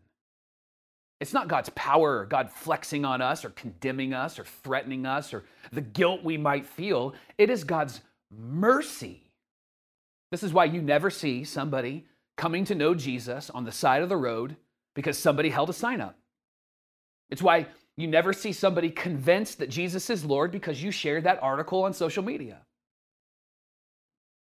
It's 1.21 1.33
not 1.33 1.47
God's 1.47 1.69
power 1.69 2.19
or 2.19 2.25
God 2.25 2.51
flexing 2.51 3.05
on 3.05 3.21
us 3.21 3.45
or 3.45 3.49
condemning 3.51 4.13
us 4.13 4.37
or 4.37 4.43
threatening 4.43 5.05
us 5.05 5.33
or 5.33 5.45
the 5.71 5.81
guilt 5.81 6.23
we 6.23 6.37
might 6.37 6.65
feel. 6.65 7.15
It 7.37 7.49
is 7.49 7.63
God's 7.63 8.01
mercy. 8.29 9.21
This 10.31 10.43
is 10.43 10.51
why 10.51 10.65
you 10.65 10.81
never 10.81 11.09
see 11.09 11.45
somebody 11.45 12.05
coming 12.35 12.65
to 12.65 12.75
know 12.75 12.93
Jesus 12.93 13.49
on 13.49 13.63
the 13.63 13.71
side 13.71 14.01
of 14.01 14.09
the 14.09 14.17
road 14.17 14.57
because 14.95 15.17
somebody 15.17 15.49
held 15.49 15.69
a 15.69 15.73
sign 15.73 16.01
up. 16.01 16.17
It's 17.29 17.41
why 17.41 17.67
you 17.97 18.07
never 18.07 18.33
see 18.33 18.51
somebody 18.51 18.89
convinced 18.89 19.59
that 19.59 19.69
Jesus 19.69 20.09
is 20.09 20.25
Lord 20.25 20.51
because 20.51 20.81
you 20.81 20.91
shared 20.91 21.23
that 21.23 21.41
article 21.41 21.83
on 21.83 21.93
social 21.93 22.23
media. 22.23 22.59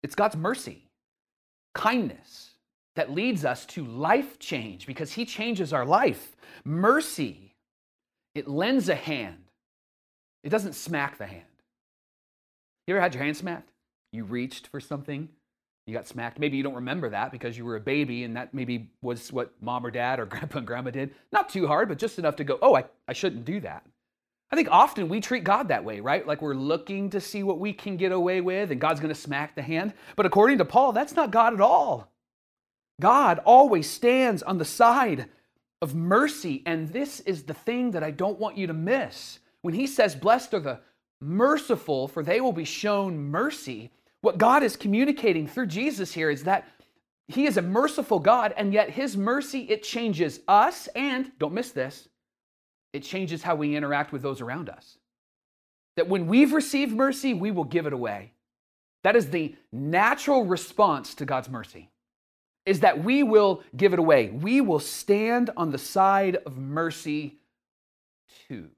It's 0.02 0.14
God's 0.14 0.36
mercy, 0.36 0.88
kindness, 1.74 2.50
that 2.96 3.12
leads 3.12 3.44
us 3.44 3.64
to 3.66 3.84
life 3.84 4.38
change 4.38 4.86
because 4.86 5.12
He 5.12 5.24
changes 5.24 5.72
our 5.72 5.84
life. 5.84 6.36
Mercy, 6.64 7.54
it 8.34 8.48
lends 8.48 8.88
a 8.88 8.94
hand, 8.94 9.44
it 10.42 10.50
doesn't 10.50 10.74
smack 10.74 11.18
the 11.18 11.26
hand. 11.26 11.44
You 12.86 12.94
ever 12.94 13.02
had 13.02 13.14
your 13.14 13.22
hand 13.22 13.36
smacked? 13.36 13.70
You 14.12 14.24
reached 14.24 14.66
for 14.66 14.80
something, 14.80 15.28
you 15.86 15.94
got 15.94 16.06
smacked. 16.06 16.38
Maybe 16.38 16.56
you 16.56 16.62
don't 16.62 16.74
remember 16.74 17.10
that 17.10 17.32
because 17.32 17.56
you 17.58 17.64
were 17.64 17.76
a 17.76 17.80
baby 17.80 18.24
and 18.24 18.36
that 18.36 18.54
maybe 18.54 18.90
was 19.02 19.32
what 19.32 19.52
mom 19.60 19.84
or 19.84 19.90
dad 19.90 20.20
or 20.20 20.26
grandpa 20.26 20.58
and 20.58 20.66
grandma 20.66 20.90
did. 20.90 21.14
Not 21.32 21.48
too 21.48 21.66
hard, 21.66 21.88
but 21.88 21.98
just 21.98 22.18
enough 22.18 22.36
to 22.36 22.44
go, 22.44 22.58
oh, 22.62 22.76
I, 22.76 22.84
I 23.08 23.12
shouldn't 23.12 23.44
do 23.44 23.60
that. 23.60 23.84
I 24.52 24.56
think 24.56 24.68
often 24.70 25.08
we 25.08 25.20
treat 25.20 25.44
God 25.44 25.68
that 25.68 25.84
way, 25.84 26.00
right? 26.00 26.26
Like 26.26 26.42
we're 26.42 26.54
looking 26.54 27.10
to 27.10 27.20
see 27.20 27.42
what 27.42 27.60
we 27.60 27.72
can 27.72 27.96
get 27.96 28.10
away 28.10 28.40
with 28.40 28.72
and 28.72 28.80
God's 28.80 29.00
going 29.00 29.14
to 29.14 29.20
smack 29.20 29.54
the 29.54 29.62
hand. 29.62 29.94
But 30.16 30.26
according 30.26 30.58
to 30.58 30.64
Paul, 30.64 30.92
that's 30.92 31.14
not 31.14 31.30
God 31.30 31.54
at 31.54 31.60
all. 31.60 32.10
God 33.00 33.40
always 33.44 33.88
stands 33.88 34.42
on 34.42 34.58
the 34.58 34.64
side 34.64 35.26
of 35.80 35.94
mercy. 35.94 36.62
And 36.66 36.88
this 36.88 37.20
is 37.20 37.44
the 37.44 37.54
thing 37.54 37.92
that 37.92 38.02
I 38.02 38.10
don't 38.10 38.38
want 38.38 38.58
you 38.58 38.66
to 38.66 38.74
miss. 38.74 39.38
When 39.62 39.74
he 39.74 39.86
says, 39.86 40.14
Blessed 40.14 40.54
are 40.54 40.60
the 40.60 40.80
merciful, 41.20 42.08
for 42.08 42.22
they 42.22 42.40
will 42.40 42.52
be 42.52 42.64
shown 42.64 43.18
mercy, 43.18 43.90
what 44.22 44.38
God 44.38 44.62
is 44.62 44.76
communicating 44.76 45.46
through 45.46 45.66
Jesus 45.66 46.12
here 46.12 46.30
is 46.30 46.44
that 46.44 46.68
he 47.28 47.46
is 47.46 47.56
a 47.56 47.62
merciful 47.62 48.18
God, 48.18 48.52
and 48.56 48.72
yet 48.72 48.90
his 48.90 49.16
mercy, 49.16 49.60
it 49.70 49.82
changes 49.82 50.40
us, 50.48 50.88
and 50.96 51.30
don't 51.38 51.54
miss 51.54 51.70
this, 51.70 52.08
it 52.92 53.04
changes 53.04 53.42
how 53.42 53.54
we 53.54 53.76
interact 53.76 54.12
with 54.12 54.20
those 54.20 54.40
around 54.40 54.68
us. 54.68 54.98
That 55.96 56.08
when 56.08 56.26
we've 56.26 56.52
received 56.52 56.92
mercy, 56.92 57.34
we 57.34 57.50
will 57.50 57.64
give 57.64 57.86
it 57.86 57.92
away. 57.92 58.32
That 59.04 59.16
is 59.16 59.30
the 59.30 59.54
natural 59.72 60.44
response 60.44 61.14
to 61.16 61.24
God's 61.24 61.48
mercy 61.48 61.90
is 62.66 62.80
that 62.80 63.02
we 63.02 63.22
will 63.22 63.62
give 63.76 63.92
it 63.92 63.98
away. 63.98 64.30
We 64.30 64.60
will 64.60 64.80
stand 64.80 65.50
on 65.56 65.70
the 65.70 65.78
side 65.78 66.36
of 66.46 66.58
mercy 66.58 67.38
too. 68.48 68.68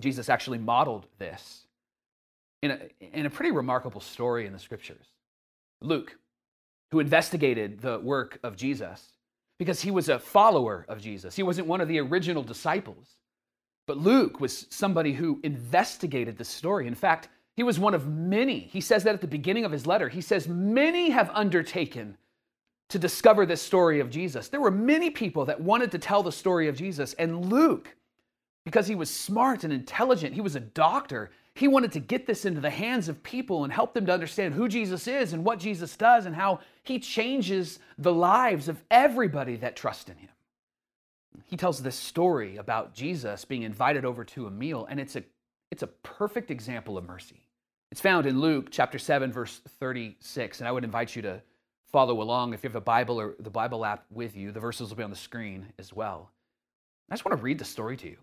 Jesus 0.00 0.28
actually 0.28 0.58
modeled 0.58 1.06
this 1.18 1.65
in 2.62 2.70
a, 2.70 2.78
in 3.00 3.26
a 3.26 3.30
pretty 3.30 3.52
remarkable 3.52 4.00
story 4.00 4.46
in 4.46 4.52
the 4.52 4.58
scriptures. 4.58 5.06
Luke, 5.80 6.16
who 6.90 7.00
investigated 7.00 7.80
the 7.80 7.98
work 7.98 8.38
of 8.42 8.56
Jesus, 8.56 9.12
because 9.58 9.80
he 9.80 9.90
was 9.90 10.08
a 10.08 10.18
follower 10.18 10.84
of 10.88 11.00
Jesus, 11.00 11.36
he 11.36 11.42
wasn't 11.42 11.66
one 11.66 11.80
of 11.80 11.88
the 11.88 12.00
original 12.00 12.42
disciples. 12.42 13.16
But 13.86 13.98
Luke 13.98 14.40
was 14.40 14.66
somebody 14.70 15.12
who 15.12 15.40
investigated 15.42 16.36
the 16.36 16.44
story. 16.44 16.86
In 16.86 16.94
fact, 16.94 17.28
he 17.56 17.62
was 17.62 17.78
one 17.78 17.94
of 17.94 18.08
many. 18.08 18.60
He 18.60 18.80
says 18.80 19.04
that 19.04 19.14
at 19.14 19.20
the 19.20 19.26
beginning 19.26 19.64
of 19.64 19.72
his 19.72 19.86
letter. 19.86 20.08
He 20.08 20.20
says, 20.20 20.48
Many 20.48 21.10
have 21.10 21.30
undertaken 21.32 22.18
to 22.88 22.98
discover 22.98 23.46
this 23.46 23.62
story 23.62 24.00
of 24.00 24.10
Jesus. 24.10 24.48
There 24.48 24.60
were 24.60 24.70
many 24.70 25.10
people 25.10 25.44
that 25.46 25.60
wanted 25.60 25.90
to 25.92 25.98
tell 25.98 26.22
the 26.22 26.32
story 26.32 26.68
of 26.68 26.76
Jesus, 26.76 27.14
and 27.14 27.50
Luke, 27.50 27.96
because 28.64 28.86
he 28.86 28.94
was 28.94 29.10
smart 29.10 29.64
and 29.64 29.72
intelligent, 29.72 30.34
he 30.34 30.40
was 30.40 30.54
a 30.54 30.60
doctor, 30.60 31.30
he 31.56 31.68
wanted 31.68 31.92
to 31.92 32.00
get 32.00 32.26
this 32.26 32.44
into 32.44 32.60
the 32.60 32.68
hands 32.68 33.08
of 33.08 33.22
people 33.22 33.64
and 33.64 33.72
help 33.72 33.94
them 33.94 34.04
to 34.04 34.12
understand 34.12 34.52
who 34.52 34.68
Jesus 34.68 35.08
is 35.08 35.32
and 35.32 35.42
what 35.42 35.58
Jesus 35.58 35.96
does 35.96 36.26
and 36.26 36.36
how 36.36 36.60
he 36.82 36.98
changes 36.98 37.78
the 37.96 38.12
lives 38.12 38.68
of 38.68 38.82
everybody 38.90 39.56
that 39.56 39.74
trust 39.74 40.10
in 40.10 40.16
him. 40.18 40.28
He 41.46 41.56
tells 41.56 41.82
this 41.82 41.96
story 41.96 42.58
about 42.58 42.94
Jesus 42.94 43.46
being 43.46 43.62
invited 43.62 44.04
over 44.04 44.22
to 44.24 44.46
a 44.46 44.50
meal, 44.50 44.86
and 44.90 45.00
it's 45.00 45.16
a, 45.16 45.24
it's 45.70 45.82
a 45.82 45.86
perfect 45.86 46.50
example 46.50 46.98
of 46.98 47.06
mercy. 47.06 47.48
It's 47.90 48.02
found 48.02 48.26
in 48.26 48.38
Luke 48.38 48.68
chapter 48.70 48.98
7, 48.98 49.32
verse 49.32 49.62
36, 49.80 50.60
and 50.60 50.68
I 50.68 50.72
would 50.72 50.84
invite 50.84 51.16
you 51.16 51.22
to 51.22 51.40
follow 51.90 52.20
along. 52.20 52.52
If 52.52 52.64
you 52.64 52.68
have 52.68 52.76
a 52.76 52.82
Bible 52.82 53.18
or 53.18 53.34
the 53.40 53.48
Bible 53.48 53.86
app 53.86 54.04
with 54.10 54.36
you, 54.36 54.52
the 54.52 54.60
verses 54.60 54.90
will 54.90 54.96
be 54.96 55.02
on 55.04 55.10
the 55.10 55.16
screen 55.16 55.72
as 55.78 55.90
well. 55.90 56.30
I 57.10 57.14
just 57.14 57.24
want 57.24 57.38
to 57.38 57.42
read 57.42 57.58
the 57.58 57.64
story 57.64 57.96
to 57.96 58.08
you. 58.08 58.18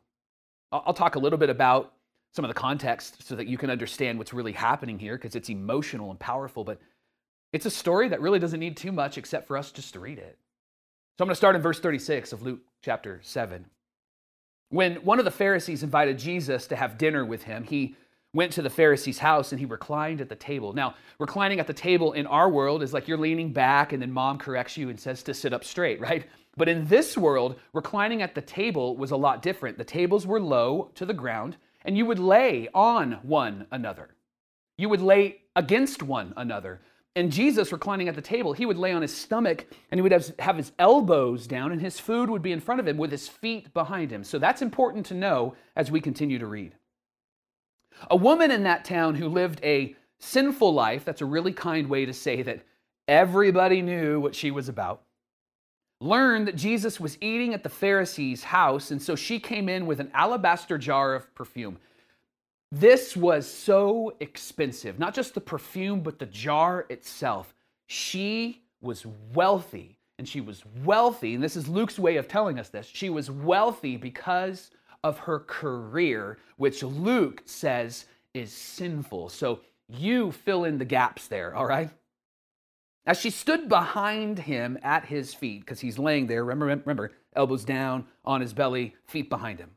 I'll 0.71 0.93
talk 0.93 1.15
a 1.15 1.19
little 1.19 1.39
bit 1.39 1.49
about 1.49 1.93
some 2.33 2.43
of 2.43 2.49
the 2.49 2.59
context 2.59 3.25
so 3.27 3.35
that 3.35 3.47
you 3.47 3.57
can 3.57 3.69
understand 3.69 4.17
what's 4.17 4.33
really 4.33 4.51
happening 4.51 4.97
here 4.97 5.15
because 5.15 5.35
it's 5.35 5.49
emotional 5.49 6.09
and 6.09 6.19
powerful, 6.19 6.63
but 6.63 6.79
it's 7.53 7.67
a 7.67 7.71
story 7.71 8.09
that 8.09 8.21
really 8.21 8.39
doesn't 8.39 8.59
need 8.59 8.75
too 8.75 8.91
much 8.91 9.17
except 9.17 9.47
for 9.47 9.55
us 9.55 9.71
just 9.71 9.93
to 9.93 9.99
read 9.99 10.17
it. 10.17 10.37
So 11.17 11.23
I'm 11.23 11.27
going 11.27 11.33
to 11.33 11.35
start 11.35 11.55
in 11.55 11.61
verse 11.61 11.79
36 11.79 12.33
of 12.33 12.41
Luke 12.41 12.61
chapter 12.81 13.19
7. 13.21 13.65
When 14.69 14.95
one 14.95 15.19
of 15.19 15.25
the 15.25 15.31
Pharisees 15.31 15.83
invited 15.83 16.17
Jesus 16.17 16.65
to 16.67 16.75
have 16.75 16.97
dinner 16.97 17.23
with 17.23 17.43
him, 17.43 17.63
he 17.63 17.95
went 18.33 18.51
to 18.53 18.63
the 18.63 18.69
Pharisee's 18.71 19.19
house 19.19 19.51
and 19.51 19.59
he 19.59 19.67
reclined 19.67 20.19
at 20.19 20.29
the 20.29 20.35
table. 20.35 20.73
Now, 20.73 20.95
reclining 21.19 21.59
at 21.59 21.67
the 21.67 21.73
table 21.73 22.13
in 22.13 22.25
our 22.25 22.49
world 22.49 22.81
is 22.81 22.91
like 22.91 23.07
you're 23.07 23.19
leaning 23.19 23.53
back 23.53 23.93
and 23.93 24.01
then 24.01 24.11
mom 24.11 24.39
corrects 24.39 24.75
you 24.75 24.89
and 24.89 24.99
says 24.99 25.21
to 25.23 25.35
sit 25.35 25.53
up 25.53 25.63
straight, 25.63 26.01
right? 26.01 26.25
But 26.57 26.67
in 26.67 26.87
this 26.87 27.15
world, 27.15 27.59
reclining 27.73 28.23
at 28.23 28.33
the 28.33 28.41
table 28.41 28.97
was 28.97 29.11
a 29.11 29.15
lot 29.15 29.43
different. 29.43 29.77
The 29.77 29.83
tables 29.83 30.25
were 30.25 30.39
low 30.39 30.89
to 30.95 31.05
the 31.05 31.13
ground 31.13 31.57
and 31.85 31.97
you 31.97 32.05
would 32.05 32.19
lay 32.19 32.69
on 32.73 33.19
one 33.23 33.67
another. 33.71 34.15
You 34.77 34.89
would 34.89 35.01
lay 35.01 35.41
against 35.55 36.01
one 36.03 36.33
another. 36.35 36.81
And 37.15 37.31
Jesus, 37.31 37.71
reclining 37.71 38.07
at 38.07 38.15
the 38.15 38.21
table, 38.21 38.53
he 38.53 38.65
would 38.65 38.77
lay 38.77 38.91
on 38.91 39.03
his 39.03 39.15
stomach 39.15 39.67
and 39.91 39.99
he 39.99 40.01
would 40.01 40.11
have, 40.11 40.33
have 40.39 40.57
his 40.57 40.71
elbows 40.79 41.45
down, 41.45 41.71
and 41.71 41.79
his 41.79 41.99
food 41.99 42.29
would 42.29 42.41
be 42.41 42.51
in 42.51 42.59
front 42.59 42.79
of 42.79 42.87
him 42.87 42.97
with 42.97 43.11
his 43.11 43.27
feet 43.27 43.71
behind 43.73 44.11
him. 44.11 44.23
So 44.23 44.39
that's 44.39 44.63
important 44.63 45.05
to 45.07 45.13
know 45.13 45.55
as 45.75 45.91
we 45.91 46.01
continue 46.01 46.39
to 46.39 46.47
read. 46.47 46.73
A 48.09 48.15
woman 48.15 48.49
in 48.49 48.63
that 48.63 48.83
town 48.83 49.15
who 49.15 49.29
lived 49.29 49.59
a 49.63 49.95
sinful 50.19 50.73
life, 50.73 51.05
that's 51.05 51.21
a 51.21 51.25
really 51.25 51.53
kind 51.53 51.87
way 51.87 52.05
to 52.05 52.13
say 52.13 52.41
that 52.41 52.63
everybody 53.07 53.81
knew 53.83 54.19
what 54.19 54.33
she 54.33 54.49
was 54.49 54.67
about, 54.67 55.03
learned 56.03 56.48
that 56.48 56.55
Jesus 56.55 57.00
was 57.00 57.17
eating 57.22 57.53
at 57.53 57.63
the 57.63 57.69
Pharisee's 57.69 58.43
house, 58.43 58.91
and 58.91 59.01
so 59.01 59.15
she 59.15 59.39
came 59.39 59.69
in 59.69 59.86
with 59.86 60.00
an 60.00 60.12
alabaster 60.13 60.77
jar 60.77 61.15
of 61.15 61.33
perfume. 61.33 61.77
This 62.72 63.15
was 63.15 63.50
so 63.50 64.15
expensive, 64.19 65.00
not 65.00 65.13
just 65.13 65.33
the 65.33 65.41
perfume, 65.41 66.01
but 66.01 66.19
the 66.19 66.25
jar 66.25 66.86
itself. 66.89 67.53
She 67.88 68.63
was 68.81 69.05
wealthy, 69.33 69.98
and 70.19 70.27
she 70.27 70.41
was 70.41 70.63
wealthy, 70.83 71.36
and 71.36 71.43
this 71.43 71.55
is 71.55 71.69
Luke's 71.69 71.98
way 71.98 72.17
of 72.17 72.27
telling 72.27 72.60
us 72.60 72.69
this. 72.69 72.89
She 72.91 73.10
was 73.10 73.31
wealthy 73.31 73.95
because 73.95 74.72
of 75.03 75.19
her 75.19 75.39
career, 75.39 76.38
which 76.57 76.83
Luke 76.83 77.43
says 77.45 78.05
is 78.33 78.51
sinful. 78.51 79.29
So 79.29 79.62
you 79.88 80.31
fill 80.31 80.65
in 80.65 80.77
the 80.77 80.86
gaps 80.86 81.27
there, 81.27 81.55
all 81.55 81.65
right? 81.65 81.89
As 83.05 83.19
she 83.19 83.29
stood 83.29 83.67
behind 83.67 84.39
him 84.39 84.77
at 84.81 85.05
his 85.05 85.33
feet, 85.33 85.62
because 85.62 85.81
he's 85.81 86.00
laying 86.00 86.27
there, 86.27 86.43
remember, 86.43 86.65
remember, 86.65 87.12
elbows 87.36 87.65
down 87.65 88.05
on 88.24 88.39
his 88.39 88.53
belly, 88.53 88.95
feet 89.07 89.29
behind 89.29 89.60
him, 89.60 89.72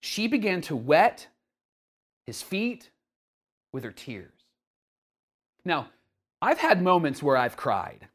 she 0.00 0.26
began 0.26 0.60
to 0.62 0.74
wet 0.74 1.28
his 2.26 2.42
feet 2.42 2.90
with 3.72 3.84
her 3.84 3.92
tears. 3.92 4.32
Now, 5.64 5.88
I've 6.42 6.58
had 6.58 6.82
moments 6.82 7.22
where 7.22 7.36
I've 7.36 7.56
cried. 7.56 8.08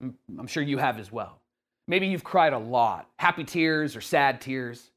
I'm 0.00 0.46
sure 0.46 0.62
you 0.62 0.78
have 0.78 0.98
as 0.98 1.12
well. 1.12 1.40
Maybe 1.88 2.06
you've 2.06 2.24
cried 2.24 2.52
a 2.52 2.58
lot, 2.58 3.10
happy 3.18 3.44
tears 3.44 3.96
or 3.96 4.00
sad 4.00 4.40
tears. 4.40 4.90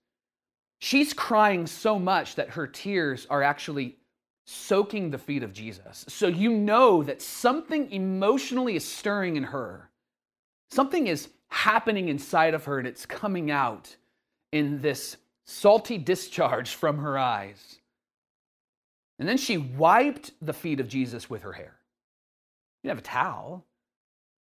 She's 0.80 1.14
crying 1.14 1.66
so 1.66 1.98
much 1.98 2.36
that 2.36 2.52
her 2.52 2.68
tears 2.68 3.26
are 3.30 3.42
actually 3.42 3.98
soaking 4.46 5.12
the 5.12 5.18
feet 5.18 5.44
of 5.44 5.54
Jesus. 5.54 6.06
So 6.10 6.28
you 6.28 6.52
know 6.52 7.04
that 7.04 7.22
something 7.22 7.92
emotionally 7.92 8.76
is 8.76 8.86
stirring 8.86 9.36
in 9.36 9.44
her. 9.44 9.90
Something 10.72 11.08
is 11.08 11.30
happening 11.50 12.10
inside 12.10 12.54
of 12.54 12.66
her 12.66 12.80
and 12.80 12.88
it's 12.88 13.06
coming 13.06 13.52
out 13.52 13.96
in 14.52 14.82
this 14.82 15.18
salty 15.46 15.98
discharge 15.98 16.76
from 16.76 16.98
her 16.98 17.18
eyes. 17.18 17.80
And 19.20 19.30
then 19.30 19.38
she 19.38 19.58
wiped 19.58 20.32
the 20.42 20.54
feet 20.54 20.80
of 20.80 20.88
Jesus 20.88 21.30
with 21.30 21.44
her 21.44 21.54
hair. 21.54 21.76
She 22.82 22.88
didn't 22.88 22.98
have 22.98 23.06
a 23.06 23.08
towel. 23.08 23.66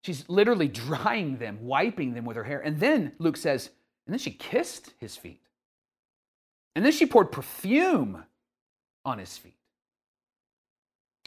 She's 0.03 0.27
literally 0.27 0.67
drying 0.87 1.37
them, 1.37 1.59
wiping 1.61 2.13
them 2.13 2.25
with 2.25 2.35
her 2.35 2.43
hair. 2.43 2.59
And 2.59 2.79
then 2.79 3.13
Luke 3.19 3.37
says, 3.37 3.69
and 4.05 4.13
then 4.13 4.19
she 4.19 4.31
kissed 4.31 4.93
his 4.99 5.15
feet. 5.15 5.39
And 6.75 6.83
then 6.83 6.91
she 6.91 7.05
poured 7.05 7.31
perfume 7.31 8.23
on 9.05 9.19
his 9.19 9.37
feet. 9.37 9.53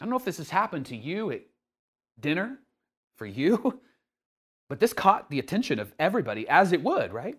I 0.00 0.04
don't 0.04 0.10
know 0.10 0.16
if 0.16 0.24
this 0.24 0.38
has 0.38 0.50
happened 0.50 0.86
to 0.86 0.96
you 0.96 1.30
at 1.30 1.42
dinner 2.20 2.58
for 3.16 3.26
you, 3.26 3.80
but 4.68 4.80
this 4.80 4.92
caught 4.92 5.30
the 5.30 5.38
attention 5.38 5.78
of 5.78 5.92
everybody, 5.98 6.48
as 6.48 6.72
it 6.72 6.82
would, 6.82 7.12
right? 7.12 7.38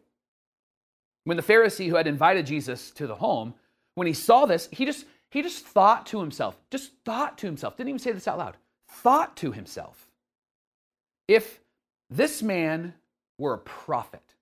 When 1.24 1.38
the 1.38 1.44
Pharisee 1.44 1.90
who 1.90 1.96
had 1.96 2.08
invited 2.08 2.46
Jesus 2.46 2.92
to 2.92 3.06
the 3.06 3.16
home, 3.16 3.54
when 3.96 4.08
he 4.08 4.14
saw 4.14 4.46
this, 4.46 4.70
he 4.72 4.86
just 4.86 5.06
he 5.30 5.42
just 5.42 5.66
thought 5.66 6.06
to 6.08 6.20
himself, 6.20 6.58
just 6.72 6.92
thought 7.04 7.38
to 7.40 7.48
himself, 7.48 7.76
didn't 7.76 7.90
even 7.90 8.00
say 8.00 8.12
this 8.12 8.28
out 8.28 8.38
loud, 8.38 8.58
thought 8.90 9.36
to 9.38 9.52
himself, 9.52 10.08
if 11.28 11.60
this 12.10 12.42
man 12.42 12.94
were 13.38 13.54
a 13.54 13.60
prophet, 13.60 14.36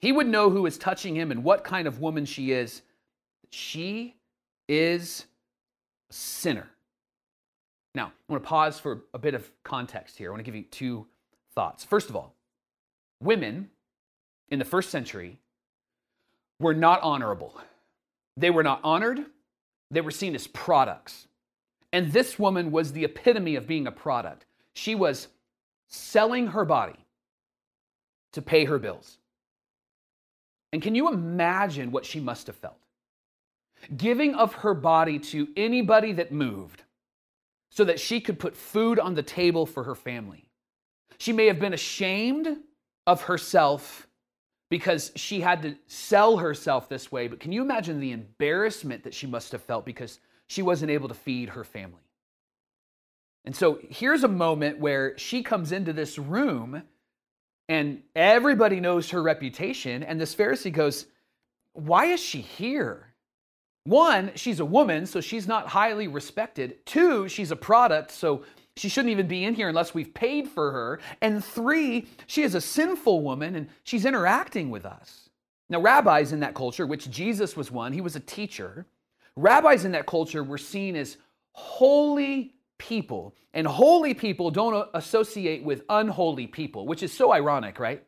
he 0.00 0.12
would 0.12 0.26
know 0.26 0.50
who 0.50 0.66
is 0.66 0.78
touching 0.78 1.14
him 1.14 1.30
and 1.30 1.44
what 1.44 1.64
kind 1.64 1.88
of 1.88 2.00
woman 2.00 2.24
she 2.26 2.52
is. 2.52 2.82
She 3.50 4.16
is 4.68 5.26
a 6.10 6.12
sinner. 6.12 6.68
Now, 7.94 8.06
I 8.06 8.32
want 8.32 8.42
to 8.42 8.48
pause 8.48 8.78
for 8.78 9.02
a 9.12 9.18
bit 9.18 9.34
of 9.34 9.50
context 9.64 10.16
here. 10.16 10.28
I 10.28 10.30
want 10.30 10.40
to 10.40 10.44
give 10.44 10.54
you 10.54 10.64
two 10.70 11.06
thoughts. 11.54 11.84
First 11.84 12.08
of 12.08 12.16
all, 12.16 12.34
women 13.20 13.70
in 14.48 14.58
the 14.58 14.64
first 14.64 14.90
century 14.90 15.38
were 16.60 16.74
not 16.74 17.02
honorable. 17.02 17.60
They 18.36 18.50
were 18.50 18.62
not 18.62 18.80
honored, 18.84 19.24
they 19.90 20.00
were 20.00 20.10
seen 20.10 20.34
as 20.34 20.46
products. 20.46 21.26
And 21.92 22.12
this 22.12 22.38
woman 22.38 22.70
was 22.70 22.92
the 22.92 23.04
epitome 23.04 23.56
of 23.56 23.66
being 23.66 23.88
a 23.88 23.92
product. 23.92 24.46
She 24.72 24.94
was 24.94 25.28
selling 25.88 26.48
her 26.48 26.64
body 26.64 27.04
to 28.32 28.40
pay 28.40 28.64
her 28.64 28.78
bills. 28.78 29.18
And 30.72 30.80
can 30.80 30.94
you 30.94 31.12
imagine 31.12 31.90
what 31.90 32.06
she 32.06 32.20
must 32.20 32.46
have 32.46 32.54
felt? 32.54 32.78
Giving 33.96 34.36
of 34.36 34.54
her 34.54 34.74
body 34.74 35.18
to 35.18 35.48
anybody 35.56 36.12
that 36.12 36.30
moved 36.30 36.84
so 37.70 37.84
that 37.84 38.00
she 38.00 38.20
could 38.20 38.38
put 38.38 38.56
food 38.56 38.98
on 38.98 39.14
the 39.14 39.22
table 39.22 39.64
for 39.64 39.84
her 39.84 39.94
family. 39.94 40.48
She 41.18 41.32
may 41.32 41.46
have 41.46 41.60
been 41.60 41.74
ashamed 41.74 42.56
of 43.06 43.22
herself 43.22 44.06
because 44.70 45.12
she 45.16 45.40
had 45.40 45.62
to 45.62 45.76
sell 45.86 46.38
herself 46.38 46.88
this 46.88 47.10
way. 47.10 47.28
But 47.28 47.40
can 47.40 47.52
you 47.52 47.62
imagine 47.62 48.00
the 48.00 48.12
embarrassment 48.12 49.04
that 49.04 49.14
she 49.14 49.26
must 49.26 49.52
have 49.52 49.62
felt 49.62 49.84
because 49.84 50.20
she 50.46 50.62
wasn't 50.62 50.90
able 50.90 51.08
to 51.08 51.14
feed 51.14 51.50
her 51.50 51.64
family? 51.64 52.02
And 53.44 53.54
so 53.54 53.78
here's 53.88 54.24
a 54.24 54.28
moment 54.28 54.78
where 54.78 55.16
she 55.18 55.42
comes 55.42 55.72
into 55.72 55.92
this 55.92 56.18
room 56.18 56.82
and 57.68 58.02
everybody 58.14 58.80
knows 58.80 59.10
her 59.10 59.22
reputation. 59.22 60.02
And 60.02 60.20
this 60.20 60.34
Pharisee 60.34 60.72
goes, 60.72 61.06
Why 61.72 62.06
is 62.06 62.20
she 62.20 62.40
here? 62.40 63.09
One, 63.84 64.32
she's 64.34 64.60
a 64.60 64.64
woman, 64.64 65.06
so 65.06 65.20
she's 65.20 65.48
not 65.48 65.68
highly 65.68 66.06
respected. 66.06 66.84
Two, 66.84 67.28
she's 67.28 67.50
a 67.50 67.56
product, 67.56 68.10
so 68.10 68.44
she 68.76 68.88
shouldn't 68.88 69.12
even 69.12 69.26
be 69.26 69.44
in 69.44 69.54
here 69.54 69.68
unless 69.68 69.94
we've 69.94 70.12
paid 70.14 70.48
for 70.48 70.70
her. 70.72 71.00
And 71.20 71.44
three, 71.44 72.06
she 72.26 72.42
is 72.42 72.54
a 72.54 72.60
sinful 72.60 73.22
woman 73.22 73.56
and 73.56 73.68
she's 73.84 74.04
interacting 74.04 74.70
with 74.70 74.86
us. 74.86 75.28
Now, 75.68 75.80
rabbis 75.80 76.32
in 76.32 76.40
that 76.40 76.54
culture, 76.54 76.86
which 76.86 77.10
Jesus 77.10 77.56
was 77.56 77.70
one, 77.70 77.92
he 77.92 78.00
was 78.00 78.16
a 78.16 78.20
teacher, 78.20 78.86
rabbis 79.36 79.84
in 79.84 79.92
that 79.92 80.06
culture 80.06 80.42
were 80.42 80.58
seen 80.58 80.96
as 80.96 81.16
holy 81.52 82.54
people. 82.78 83.34
And 83.52 83.66
holy 83.66 84.14
people 84.14 84.50
don't 84.50 84.88
associate 84.94 85.62
with 85.62 85.82
unholy 85.88 86.46
people, 86.46 86.86
which 86.86 87.02
is 87.02 87.12
so 87.12 87.32
ironic, 87.32 87.78
right? 87.78 88.04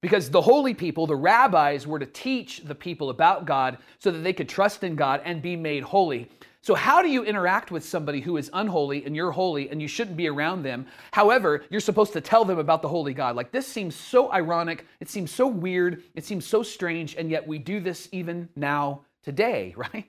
Because 0.00 0.30
the 0.30 0.40
holy 0.40 0.74
people, 0.74 1.06
the 1.06 1.16
rabbis, 1.16 1.86
were 1.86 1.98
to 1.98 2.06
teach 2.06 2.60
the 2.60 2.74
people 2.74 3.10
about 3.10 3.46
God 3.46 3.78
so 3.98 4.10
that 4.10 4.20
they 4.20 4.32
could 4.32 4.48
trust 4.48 4.84
in 4.84 4.94
God 4.94 5.20
and 5.24 5.42
be 5.42 5.56
made 5.56 5.82
holy. 5.82 6.28
So, 6.60 6.74
how 6.74 7.02
do 7.02 7.08
you 7.08 7.24
interact 7.24 7.70
with 7.70 7.84
somebody 7.84 8.20
who 8.20 8.36
is 8.36 8.50
unholy 8.52 9.04
and 9.04 9.16
you're 9.16 9.30
holy 9.30 9.70
and 9.70 9.80
you 9.80 9.88
shouldn't 9.88 10.16
be 10.16 10.28
around 10.28 10.62
them? 10.62 10.86
However, 11.12 11.64
you're 11.70 11.80
supposed 11.80 12.12
to 12.12 12.20
tell 12.20 12.44
them 12.44 12.58
about 12.58 12.82
the 12.82 12.88
holy 12.88 13.14
God. 13.14 13.36
Like, 13.36 13.50
this 13.52 13.66
seems 13.66 13.94
so 13.94 14.30
ironic. 14.32 14.84
It 15.00 15.08
seems 15.08 15.30
so 15.32 15.46
weird. 15.46 16.02
It 16.14 16.24
seems 16.24 16.46
so 16.46 16.62
strange. 16.62 17.16
And 17.16 17.30
yet, 17.30 17.46
we 17.46 17.58
do 17.58 17.80
this 17.80 18.08
even 18.12 18.48
now 18.54 19.02
today, 19.24 19.74
right? 19.78 20.06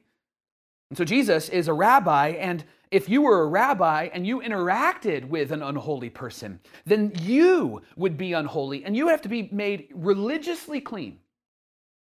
And 0.89 0.97
so, 0.97 1.05
Jesus 1.05 1.49
is 1.49 1.67
a 1.67 1.73
rabbi. 1.73 2.29
And 2.29 2.63
if 2.91 3.07
you 3.07 3.21
were 3.21 3.41
a 3.41 3.47
rabbi 3.47 4.09
and 4.13 4.25
you 4.25 4.41
interacted 4.41 5.25
with 5.25 5.51
an 5.51 5.61
unholy 5.61 6.09
person, 6.09 6.59
then 6.85 7.11
you 7.21 7.81
would 7.95 8.17
be 8.17 8.33
unholy 8.33 8.83
and 8.83 8.95
you 8.95 9.05
would 9.05 9.11
have 9.11 9.21
to 9.21 9.29
be 9.29 9.49
made 9.51 9.89
religiously 9.93 10.81
clean. 10.81 11.19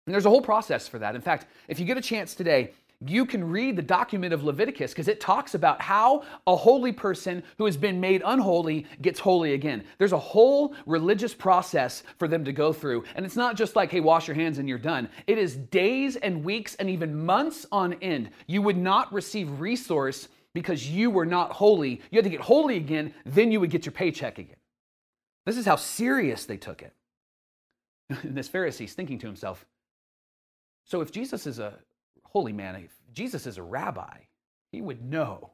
And 0.06 0.12
there's 0.12 0.26
a 0.26 0.30
whole 0.30 0.42
process 0.42 0.86
for 0.86 0.98
that. 0.98 1.14
In 1.14 1.22
fact, 1.22 1.46
if 1.68 1.80
you 1.80 1.86
get 1.86 1.96
a 1.96 2.02
chance 2.02 2.34
today, 2.34 2.72
you 3.06 3.26
can 3.26 3.44
read 3.44 3.76
the 3.76 3.82
document 3.82 4.32
of 4.32 4.44
Leviticus 4.44 4.92
because 4.92 5.08
it 5.08 5.20
talks 5.20 5.54
about 5.54 5.80
how 5.80 6.22
a 6.46 6.56
holy 6.56 6.92
person 6.92 7.42
who 7.58 7.64
has 7.64 7.76
been 7.76 8.00
made 8.00 8.22
unholy 8.24 8.86
gets 9.02 9.18
holy 9.18 9.54
again. 9.54 9.84
There's 9.98 10.12
a 10.12 10.18
whole 10.18 10.74
religious 10.86 11.34
process 11.34 12.02
for 12.18 12.28
them 12.28 12.44
to 12.44 12.52
go 12.52 12.72
through. 12.72 13.04
And 13.14 13.26
it's 13.26 13.36
not 13.36 13.56
just 13.56 13.76
like, 13.76 13.90
hey, 13.90 14.00
wash 14.00 14.28
your 14.28 14.34
hands 14.34 14.58
and 14.58 14.68
you're 14.68 14.78
done. 14.78 15.08
It 15.26 15.38
is 15.38 15.56
days 15.56 16.16
and 16.16 16.44
weeks 16.44 16.76
and 16.76 16.88
even 16.88 17.24
months 17.24 17.66
on 17.72 17.94
end. 17.94 18.30
You 18.46 18.62
would 18.62 18.78
not 18.78 19.12
receive 19.12 19.60
resource 19.60 20.28
because 20.54 20.88
you 20.88 21.10
were 21.10 21.26
not 21.26 21.52
holy. 21.52 22.00
You 22.10 22.18
had 22.18 22.24
to 22.24 22.30
get 22.30 22.40
holy 22.40 22.76
again, 22.76 23.12
then 23.26 23.52
you 23.52 23.60
would 23.60 23.70
get 23.70 23.84
your 23.84 23.92
paycheck 23.92 24.38
again. 24.38 24.56
This 25.44 25.56
is 25.56 25.66
how 25.66 25.76
serious 25.76 26.46
they 26.46 26.56
took 26.56 26.82
it. 26.82 26.94
And 28.08 28.36
this 28.36 28.48
Pharisee's 28.48 28.94
thinking 28.94 29.18
to 29.18 29.26
himself, 29.26 29.66
so 30.84 31.00
if 31.00 31.10
Jesus 31.10 31.46
is 31.46 31.58
a 31.58 31.74
holy 32.24 32.52
man, 32.52 32.76
if 32.76 32.92
Jesus 33.12 33.46
is 33.46 33.58
a 33.58 33.62
rabbi, 33.62 34.18
he 34.70 34.80
would 34.80 35.02
know 35.02 35.50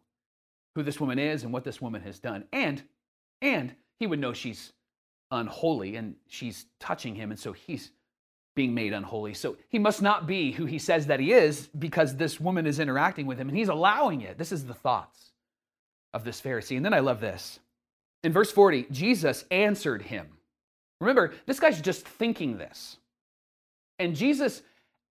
who 0.74 0.82
this 0.82 1.00
woman 1.00 1.18
is 1.18 1.42
and 1.42 1.52
what 1.52 1.64
this 1.64 1.80
woman 1.80 2.02
has 2.02 2.18
done. 2.18 2.44
And 2.52 2.82
and 3.42 3.74
he 3.98 4.06
would 4.06 4.18
know 4.18 4.32
she's 4.32 4.72
unholy 5.30 5.96
and 5.96 6.16
she's 6.28 6.66
touching 6.78 7.14
him 7.14 7.30
and 7.30 7.38
so 7.38 7.52
he's 7.52 7.92
being 8.60 8.74
made 8.74 8.92
unholy. 8.92 9.32
So 9.32 9.56
he 9.70 9.78
must 9.78 10.02
not 10.02 10.26
be 10.26 10.52
who 10.52 10.66
he 10.66 10.78
says 10.78 11.06
that 11.06 11.18
he 11.18 11.32
is 11.32 11.70
because 11.78 12.14
this 12.14 12.38
woman 12.38 12.66
is 12.66 12.78
interacting 12.78 13.24
with 13.24 13.38
him 13.38 13.48
and 13.48 13.56
he's 13.56 13.70
allowing 13.70 14.20
it. 14.20 14.36
This 14.36 14.52
is 14.52 14.66
the 14.66 14.74
thoughts 14.74 15.30
of 16.12 16.24
this 16.24 16.42
Pharisee. 16.42 16.76
And 16.76 16.84
then 16.84 16.92
I 16.92 16.98
love 16.98 17.22
this. 17.22 17.58
In 18.22 18.34
verse 18.34 18.52
40, 18.52 18.88
Jesus 18.90 19.46
answered 19.50 20.02
him. 20.02 20.26
Remember, 21.00 21.32
this 21.46 21.58
guy's 21.58 21.80
just 21.80 22.06
thinking 22.06 22.58
this. 22.58 22.98
And 23.98 24.14
Jesus 24.14 24.60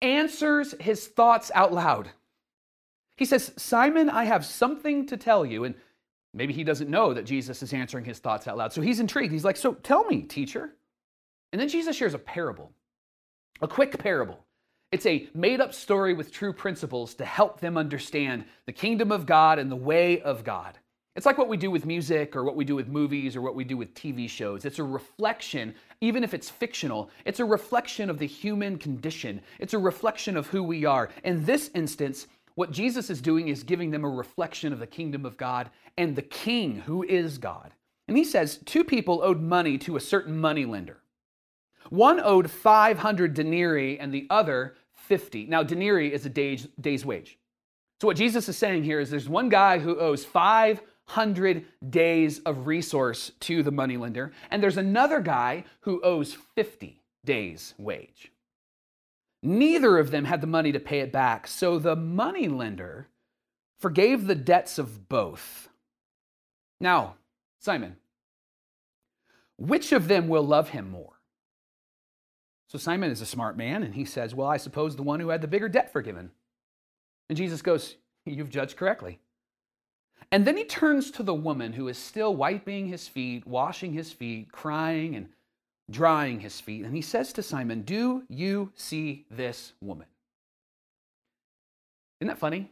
answers 0.01 0.77
his 0.79 1.09
thoughts 1.09 1.51
out 1.53 1.73
loud. 1.73 2.11
He 3.17 3.25
says, 3.25 3.53
Simon, 3.57 4.09
I 4.09 4.23
have 4.23 4.47
something 4.47 5.05
to 5.09 5.17
tell 5.17 5.45
you. 5.45 5.65
And 5.65 5.75
maybe 6.33 6.53
he 6.53 6.63
doesn't 6.63 6.89
know 6.89 7.13
that 7.13 7.25
Jesus 7.25 7.61
is 7.61 7.73
answering 7.73 8.05
his 8.05 8.21
thoughts 8.21 8.47
out 8.47 8.57
loud. 8.57 8.73
So 8.73 8.83
he's 8.83 9.01
intrigued. 9.01 9.33
He's 9.33 9.45
like, 9.45 9.57
So 9.57 9.75
tell 9.75 10.05
me, 10.05 10.23
teacher. 10.23 10.77
And 11.51 11.61
then 11.61 11.69
Jesus 11.69 11.97
shares 11.97 12.15
a 12.15 12.19
parable, 12.19 12.71
a 13.63 13.69
quick 13.69 13.97
parable. 13.99 14.45
It's 14.91 15.07
a 15.07 15.29
made 15.35 15.61
up 15.61 15.73
story 15.73 16.13
with 16.13 16.33
true 16.33 16.53
principles 16.53 17.15
to 17.15 17.25
help 17.25 17.61
them 17.61 17.79
understand 17.79 18.45
the 18.67 18.73
kingdom 18.73 19.13
of 19.13 19.25
God 19.25 19.59
and 19.59 19.71
the 19.71 19.77
way 19.77 20.21
of 20.21 20.45
God. 20.45 20.79
It's 21.15 21.27
like 21.27 21.39
what 21.39 21.49
we 21.49 21.57
do 21.57 21.71
with 21.71 21.87
music 21.87 22.35
or 22.35 22.43
what 22.43 22.57
we 22.57 22.65
do 22.65 22.75
with 22.75 22.89
movies 22.89 23.37
or 23.37 23.41
what 23.41 23.55
we 23.55 23.65
do 23.65 23.77
with 23.77 23.95
TV 23.95 24.29
shows. 24.29 24.65
It's 24.65 24.79
a 24.79 24.85
reflection, 24.85 25.75
even 26.01 26.25
if 26.25 26.35
it's 26.35 26.51
fictional, 26.51 27.11
it's 27.25 27.41
a 27.41 27.45
reflection 27.45 28.11
of 28.11 28.19
the 28.19 28.27
human 28.27 28.79
condition. 28.79 29.41
It's 29.61 29.75
a 29.75 29.79
reflection 29.79 30.37
of 30.37 30.49
who 30.49 30.63
we 30.63 30.85
are. 30.85 31.11
In 31.23 31.45
this 31.45 31.71
instance, 31.75 32.27
what 32.55 32.73
Jesus 32.73 33.11
is 33.11 33.21
doing 33.21 33.49
is 33.49 33.63
giving 33.63 33.91
them 33.91 34.05
a 34.05 34.11
reflection 34.11 34.73
of 34.73 34.79
the 34.79 34.87
kingdom 34.87 35.25
of 35.25 35.37
God 35.37 35.71
and 35.97 36.17
the 36.17 36.23
king 36.23 36.81
who 36.81 37.03
is 37.03 37.39
God. 37.39 37.73
And 38.09 38.17
he 38.17 38.25
says 38.25 38.59
two 38.65 38.83
people 38.83 39.23
owed 39.23 39.41
money 39.41 39.79
to 39.79 39.97
a 39.97 40.01
certain 40.01 40.39
money 40.39 40.65
lender. 40.65 41.02
One 41.93 42.21
owed 42.21 42.51
500 42.51 43.35
denarii 43.35 44.01
and 44.01 44.15
the 44.15 44.27
other 44.31 44.77
50. 44.95 45.45
Now, 45.45 45.63
denarii 45.63 46.11
is 46.11 46.25
a 46.25 46.31
day's, 46.31 46.67
day's 46.81 47.05
wage. 47.05 47.39
So, 48.01 48.07
what 48.07 48.17
Jesus 48.17 48.49
is 48.49 48.57
saying 48.57 48.85
here 48.85 48.99
is 48.99 49.11
there's 49.11 49.29
one 49.29 49.51
guy 49.51 49.79
who 49.79 50.01
owes 50.01 50.25
500 50.25 51.67
days 51.91 52.39
of 52.47 52.67
resource 52.67 53.33
to 53.41 53.63
the 53.63 53.71
moneylender, 53.71 54.33
and 54.51 54.63
there's 54.63 54.79
another 54.79 55.21
guy 55.21 55.65
who 55.81 56.01
owes 56.03 56.33
50 56.55 57.03
days' 57.27 57.75
wage. 57.77 58.33
Neither 59.43 59.99
of 59.99 60.11
them 60.11 60.25
had 60.25 60.41
the 60.41 60.47
money 60.47 60.73
to 60.73 60.81
pay 60.81 61.01
it 61.01 61.13
back, 61.13 61.47
so 61.47 61.79
the 61.79 61.95
moneylender 61.95 63.09
forgave 63.79 64.27
the 64.27 64.35
debts 64.35 64.79
of 64.79 65.11
both. 65.11 65.69
Now, 66.81 67.17
Simon, 67.59 67.97
which 69.59 69.93
of 69.93 70.09
them 70.09 70.27
will 70.27 70.47
love 70.47 70.71
him 70.71 70.91
more? 70.91 71.19
So 72.73 72.79
Simon 72.79 73.11
is 73.11 73.21
a 73.21 73.27
smart 73.27 73.59
man, 73.59 73.83
and 73.83 73.95
he 73.95 74.07
says, 74.07 74.35
Well, 74.35 74.49
I 74.49 74.57
suppose 74.57 74.97
the 74.97 75.03
one 75.03 75.21
who 75.21 75.29
had 75.29 75.43
the 75.43 75.47
bigger 75.47 75.69
debt 75.69 75.93
forgiven. 75.93 76.31
And 77.29 77.37
Jesus 77.37 77.61
goes, 77.61 77.97
You've 78.25 78.49
judged 78.49 78.79
correctly. 78.79 79.19
And 80.31 80.47
then 80.47 80.57
he 80.57 80.65
turns 80.65 81.11
to 81.11 81.23
the 81.23 81.35
woman 81.35 81.75
who 81.75 81.89
is 81.89 81.99
still 81.99 82.35
wiping 82.35 82.87
his 82.89 83.07
feet, 83.07 83.47
washing 83.47 83.93
his 83.93 84.11
feet, 84.11 84.51
crying 84.53 85.17
and 85.17 85.29
drying 85.91 86.41
his 86.41 86.63
feet. 86.63 86.87
And 86.87 86.97
he 86.97 87.03
says 87.03 87.35
to 87.35 87.43
Simon, 87.43 87.83
Do 87.83 88.23
you 88.31 88.73
see 88.75 89.27
this 89.31 89.75
woman? 89.83 90.07
Isn't 92.23 92.29
that 92.29 92.39
funny? 92.39 92.71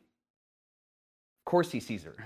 Of 1.41 1.51
course 1.51 1.71
he 1.71 1.81
sees 1.81 2.05
her. 2.05 2.17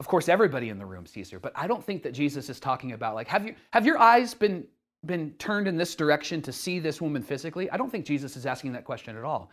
Of 0.00 0.08
course, 0.08 0.30
everybody 0.30 0.70
in 0.70 0.78
the 0.78 0.86
room 0.86 1.04
sees 1.04 1.28
her, 1.30 1.38
but 1.38 1.52
I 1.54 1.66
don't 1.66 1.84
think 1.84 2.04
that 2.04 2.12
Jesus 2.12 2.48
is 2.48 2.58
talking 2.58 2.92
about 2.92 3.14
like, 3.14 3.28
have 3.28 3.44
you 3.44 3.54
have 3.70 3.84
your 3.84 3.98
eyes 3.98 4.32
been 4.32 4.66
been 5.06 5.32
turned 5.38 5.68
in 5.68 5.76
this 5.76 5.94
direction 5.94 6.42
to 6.42 6.52
see 6.52 6.78
this 6.78 7.00
woman 7.00 7.22
physically? 7.22 7.70
I 7.70 7.76
don't 7.76 7.90
think 7.90 8.04
Jesus 8.04 8.36
is 8.36 8.46
asking 8.46 8.72
that 8.72 8.84
question 8.84 9.16
at 9.16 9.24
all. 9.24 9.50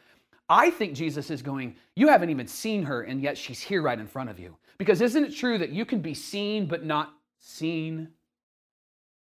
I 0.49 0.69
think 0.69 0.93
Jesus 0.93 1.29
is 1.31 1.41
going, 1.41 1.75
You 1.95 2.07
haven't 2.07 2.29
even 2.29 2.47
seen 2.47 2.83
her, 2.83 3.03
and 3.03 3.21
yet 3.21 3.37
she's 3.37 3.61
here 3.61 3.81
right 3.81 3.99
in 3.99 4.07
front 4.07 4.29
of 4.29 4.39
you. 4.39 4.55
Because 4.77 5.01
isn't 5.01 5.25
it 5.25 5.35
true 5.35 5.57
that 5.57 5.69
you 5.69 5.85
can 5.85 6.01
be 6.01 6.13
seen 6.13 6.67
but 6.67 6.83
not 6.83 7.13
seen? 7.39 8.09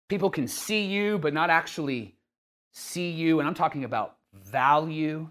People 0.09 0.31
can 0.31 0.46
see 0.46 0.85
you 0.85 1.18
but 1.18 1.33
not 1.33 1.50
actually 1.50 2.16
see 2.72 3.11
you. 3.11 3.38
And 3.38 3.48
I'm 3.48 3.55
talking 3.55 3.85
about 3.85 4.16
value 4.35 5.29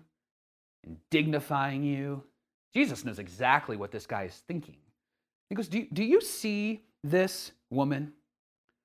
and 0.84 0.98
dignifying 1.10 1.84
you. 1.84 2.24
Jesus 2.74 3.06
knows 3.06 3.20
exactly 3.20 3.78
what 3.78 3.92
this 3.92 4.06
guy 4.06 4.24
is 4.24 4.44
thinking. 4.48 4.78
He 5.50 5.56
goes, 5.56 5.68
Do, 5.68 5.86
do 5.94 6.04
you 6.04 6.22
see 6.22 6.82
this 7.04 7.52
woman? 7.70 8.12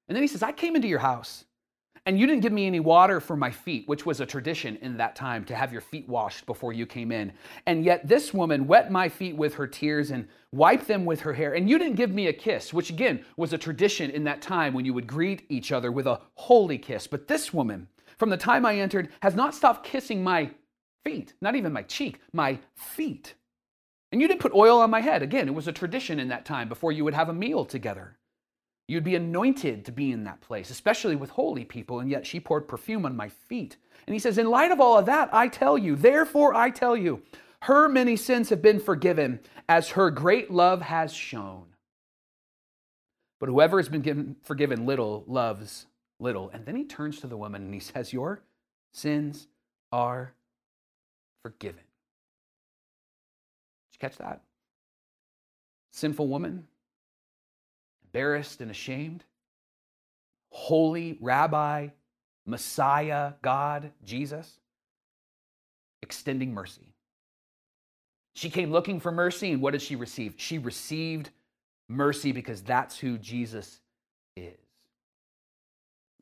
And 0.09 0.17
then 0.17 0.23
he 0.23 0.29
says, 0.29 0.43
I 0.43 0.53
came 0.53 0.77
into 0.77 0.89
your 0.89 0.99
house. 0.99 1.45
And 2.07 2.19
you 2.19 2.27
didn't 2.27 2.43
give 2.43 2.53
me 2.53 2.67
any 2.67 2.81
water 2.81 3.21
for 3.21 3.37
my 3.37 3.51
feet, 3.51 3.87
which 3.87 4.07
was 4.07 4.21
a 4.21 4.27
tradition 4.27 4.77
in 4.77 4.97
that 4.97 5.15
time 5.15 5.45
to 5.45 5.55
have 5.55 5.71
your 5.71 5.83
feet 5.83 6.09
washed 6.09 6.47
before 6.47 6.73
you 6.73 6.87
came 6.87 7.13
in. 7.13 7.33
And 7.67 7.85
yet 7.85 8.09
this 8.09 8.33
woman 8.33 8.67
wet 8.67 8.91
my 8.91 9.09
feet 9.09 9.37
with 9.37 9.55
her 9.55 9.67
tears 9.67 10.11
and 10.11 10.27
wiped 10.51 10.89
them 10.89 11.05
with 11.05 11.21
her 11.21 11.35
hair. 11.35 11.55
And 11.55 11.69
you 11.69 11.79
didn't 11.79 11.97
give 11.97 12.11
me 12.11 12.29
a 12.29 12.33
kiss, 12.33 12.73
which 12.73 12.91
again 12.91 13.25
was 13.37 13.53
a 13.53 13.59
tradition 13.59 14.11
in 14.11 14.25
that 14.25 14.41
time 14.41 14.73
when 14.73 14.87
you 14.87 14.95
would 14.95 15.07
greet 15.07 15.45
each 15.51 15.73
other 15.73 15.93
with 15.93 16.07
a 16.07 16.21
holy 16.35 16.79
kiss. 16.79 17.07
But 17.07 17.29
this 17.29 17.53
woman, 17.53 17.87
from 18.17 18.31
the 18.31 18.37
time 18.37 18.65
I 18.65 18.77
entered, 18.77 19.11
has 19.23 19.35
not 19.35 19.55
stopped 19.55 19.85
kissing 19.85 20.25
my 20.25 20.51
feet, 21.05 21.35
not 21.41 21.55
even 21.55 21.73
my 21.73 21.83
cheek, 21.83 22.21
my 22.33 22.59
feet. 22.77 23.35
And 24.13 24.21
you 24.21 24.27
didn't 24.27 24.41
put 24.41 24.55
oil 24.55 24.81
on 24.81 24.91
my 24.91 25.01
head. 25.01 25.23
Again, 25.23 25.49
it 25.49 25.55
was 25.55 25.69
a 25.69 25.73
tradition 25.73 26.19
in 26.19 26.29
that 26.29 26.45
time 26.45 26.69
before 26.69 26.93
you 26.93 27.05
would 27.05 27.15
have 27.15 27.29
a 27.29 27.35
meal 27.35 27.65
together. 27.65 28.17
You'd 28.90 29.05
be 29.05 29.14
anointed 29.14 29.85
to 29.85 29.92
be 29.92 30.11
in 30.11 30.24
that 30.24 30.40
place, 30.40 30.68
especially 30.68 31.14
with 31.14 31.31
holy 31.31 31.64
people, 31.64 32.00
and 32.00 32.11
yet 32.11 32.26
she 32.26 32.40
poured 32.40 32.66
perfume 32.66 33.07
on 33.07 33.14
my 33.14 33.29
feet. 33.29 33.76
And 34.05 34.14
he 34.14 34.18
says, 34.18 34.37
In 34.37 34.50
light 34.50 34.72
of 34.72 34.81
all 34.81 34.98
of 34.98 35.07
that, 35.07 35.33
I 35.33 35.46
tell 35.46 35.79
you, 35.79 35.94
therefore 35.94 36.57
I 36.57 36.70
tell 36.70 36.96
you, 36.96 37.22
her 37.62 37.88
many 37.88 38.16
sins 38.16 38.48
have 38.48 38.61
been 38.61 38.81
forgiven, 38.81 39.38
as 39.68 39.90
her 39.90 40.11
great 40.11 40.50
love 40.50 40.83
has 40.83 41.12
shown. 41.12 41.66
But 43.38 43.48
whoever 43.48 43.79
has 43.79 43.88
been 43.88 44.00
given, 44.00 44.35
forgiven 44.42 44.87
little 44.87 45.22
loves 45.29 45.87
little. 46.18 46.50
And 46.50 46.66
then 46.66 46.74
he 46.74 46.83
turns 46.83 47.20
to 47.20 47.29
the 47.29 47.37
woman 47.37 47.62
and 47.62 47.72
he 47.72 47.79
says, 47.79 48.12
Your 48.12 48.42
sins 48.92 49.46
are 49.92 50.35
forgiven. 51.44 51.85
Did 53.92 53.94
you 53.94 53.98
catch 54.00 54.18
that? 54.18 54.40
Sinful 55.92 56.26
woman, 56.26 56.66
embarrassed 58.12 58.61
and 58.61 58.70
ashamed. 58.70 59.25
Holy 60.51 61.16
Rabbi, 61.20 61.88
Messiah, 62.44 63.35
God, 63.42 63.92
Jesus, 64.05 64.59
extending 66.03 66.53
mercy. 66.53 66.92
She 68.35 68.51
came 68.51 68.73
looking 68.73 69.01
for 69.01 69.12
mercy, 69.12 69.53
and 69.53 69.62
what 69.62 69.73
did 69.73 69.83
she 69.83 69.96
receive? 69.96 70.35
She 70.37 70.59
received 70.59 71.31
mercy 71.88 72.33
because 72.33 72.62
that's 72.62 72.99
who 72.99 73.18
Jesus 73.18 73.81
is. 74.37 74.57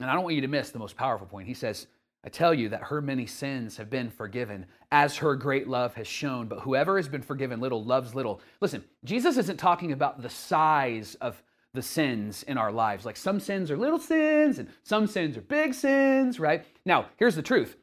And 0.01 0.11
I 0.11 0.15
don't 0.15 0.25
want 0.25 0.37
you 0.37 0.43
to 0.43 0.49
miss 0.49 0.71
the 0.71 0.79
most 0.79 0.97
powerful 0.97 1.27
point. 1.27 1.49
He 1.49 1.55
says, 1.55 1.87
I 2.25 2.29
tell 2.29 2.53
you 2.53 2.69
that 2.71 2.83
her 2.83 3.01
many 3.01 3.27
sins 3.27 3.77
have 3.77 3.89
been 3.89 4.11
forgiven 4.11 4.67
as 4.91 5.17
her 5.17 5.37
great 5.37 5.69
love 5.69 5.95
has 5.95 6.07
shown. 6.07 6.49
But 6.49 6.61
whoever 6.61 6.97
has 6.97 7.09
been 7.09 7.23
forgiven 7.23 7.61
little 7.61 7.85
loves 7.85 8.15
little. 8.15 8.41
Listen, 8.61 8.85
Jesus 9.05 9.37
isn't 9.37 9.59
talking 9.59 9.93
about 9.93 10.21
the 10.21 10.29
size 10.29 11.17
of 11.21 11.43
the 11.79 11.83
sins 11.83 12.43
in 12.43 12.59
our 12.59 12.73
lives. 12.73 13.07
Like 13.07 13.17
some 13.17 13.39
sins 13.39 13.71
are 13.71 13.77
little 13.77 14.01
sins 14.01 14.59
and 14.59 14.69
some 14.83 15.07
sins 15.07 15.37
are 15.37 15.43
big 15.43 15.73
sins, 15.73 16.41
right? 16.41 16.67
Now, 16.85 17.07
here's 17.19 17.37
the 17.37 17.43
truth 17.43 17.77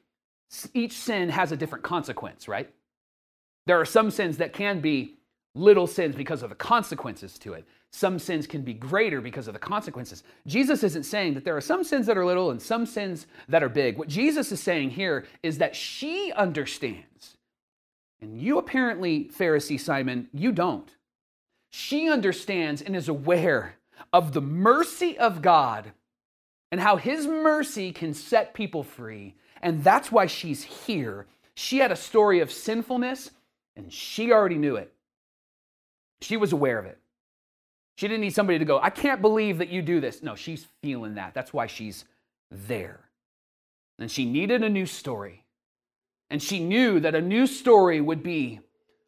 each 0.73 0.91
sin 0.91 1.29
has 1.29 1.53
a 1.53 1.57
different 1.57 1.85
consequence, 1.85 2.49
right? 2.49 2.69
There 3.67 3.79
are 3.79 3.85
some 3.85 4.11
sins 4.11 4.35
that 4.37 4.51
can 4.51 4.81
be 4.81 5.15
little 5.53 5.87
sins 5.87 6.13
because 6.13 6.43
of 6.43 6.49
the 6.49 6.55
consequences 6.55 7.39
to 7.39 7.53
it. 7.53 7.65
Some 7.91 8.19
sins 8.19 8.45
can 8.45 8.63
be 8.63 8.73
greater 8.73 9.21
because 9.21 9.47
of 9.47 9.53
the 9.53 9.59
consequences. 9.59 10.23
Jesus 10.45 10.83
isn't 10.83 11.03
saying 11.03 11.33
that 11.35 11.45
there 11.45 11.55
are 11.55 11.61
some 11.61 11.85
sins 11.85 12.05
that 12.07 12.17
are 12.17 12.25
little 12.25 12.51
and 12.51 12.61
some 12.61 12.85
sins 12.85 13.27
that 13.47 13.63
are 13.63 13.69
big. 13.69 13.97
What 13.97 14.09
Jesus 14.09 14.51
is 14.51 14.61
saying 14.61 14.89
here 14.89 15.25
is 15.41 15.57
that 15.59 15.73
she 15.73 16.33
understands. 16.33 17.37
And 18.19 18.37
you 18.37 18.57
apparently, 18.57 19.31
Pharisee 19.33 19.79
Simon, 19.79 20.27
you 20.33 20.51
don't. 20.51 20.93
She 21.69 22.09
understands 22.09 22.81
and 22.81 22.95
is 22.95 23.09
aware 23.09 23.75
of 24.13 24.33
the 24.33 24.41
mercy 24.41 25.17
of 25.17 25.41
God 25.41 25.91
and 26.71 26.81
how 26.81 26.97
His 26.97 27.27
mercy 27.27 27.91
can 27.91 28.13
set 28.13 28.53
people 28.53 28.83
free. 28.83 29.35
And 29.61 29.83
that's 29.83 30.11
why 30.11 30.25
she's 30.25 30.63
here. 30.63 31.27
She 31.55 31.77
had 31.77 31.91
a 31.91 31.95
story 31.95 32.39
of 32.39 32.51
sinfulness 32.51 33.31
and 33.75 33.91
she 33.91 34.31
already 34.31 34.57
knew 34.57 34.75
it. 34.75 34.93
She 36.21 36.37
was 36.37 36.53
aware 36.53 36.79
of 36.79 36.85
it. 36.85 36.97
She 37.97 38.07
didn't 38.07 38.21
need 38.21 38.35
somebody 38.35 38.59
to 38.59 38.65
go, 38.65 38.79
I 38.79 38.89
can't 38.89 39.21
believe 39.21 39.57
that 39.59 39.69
you 39.69 39.81
do 39.81 40.01
this. 40.01 40.21
No, 40.21 40.35
she's 40.35 40.67
feeling 40.81 41.15
that. 41.15 41.33
That's 41.33 41.53
why 41.53 41.67
she's 41.67 42.05
there. 42.51 42.99
And 43.99 44.11
she 44.11 44.25
needed 44.25 44.63
a 44.63 44.69
new 44.69 44.85
story. 44.85 45.45
And 46.29 46.41
she 46.41 46.59
knew 46.59 46.99
that 46.99 47.15
a 47.15 47.21
new 47.21 47.47
story 47.47 48.01
would 48.01 48.23
be 48.23 48.59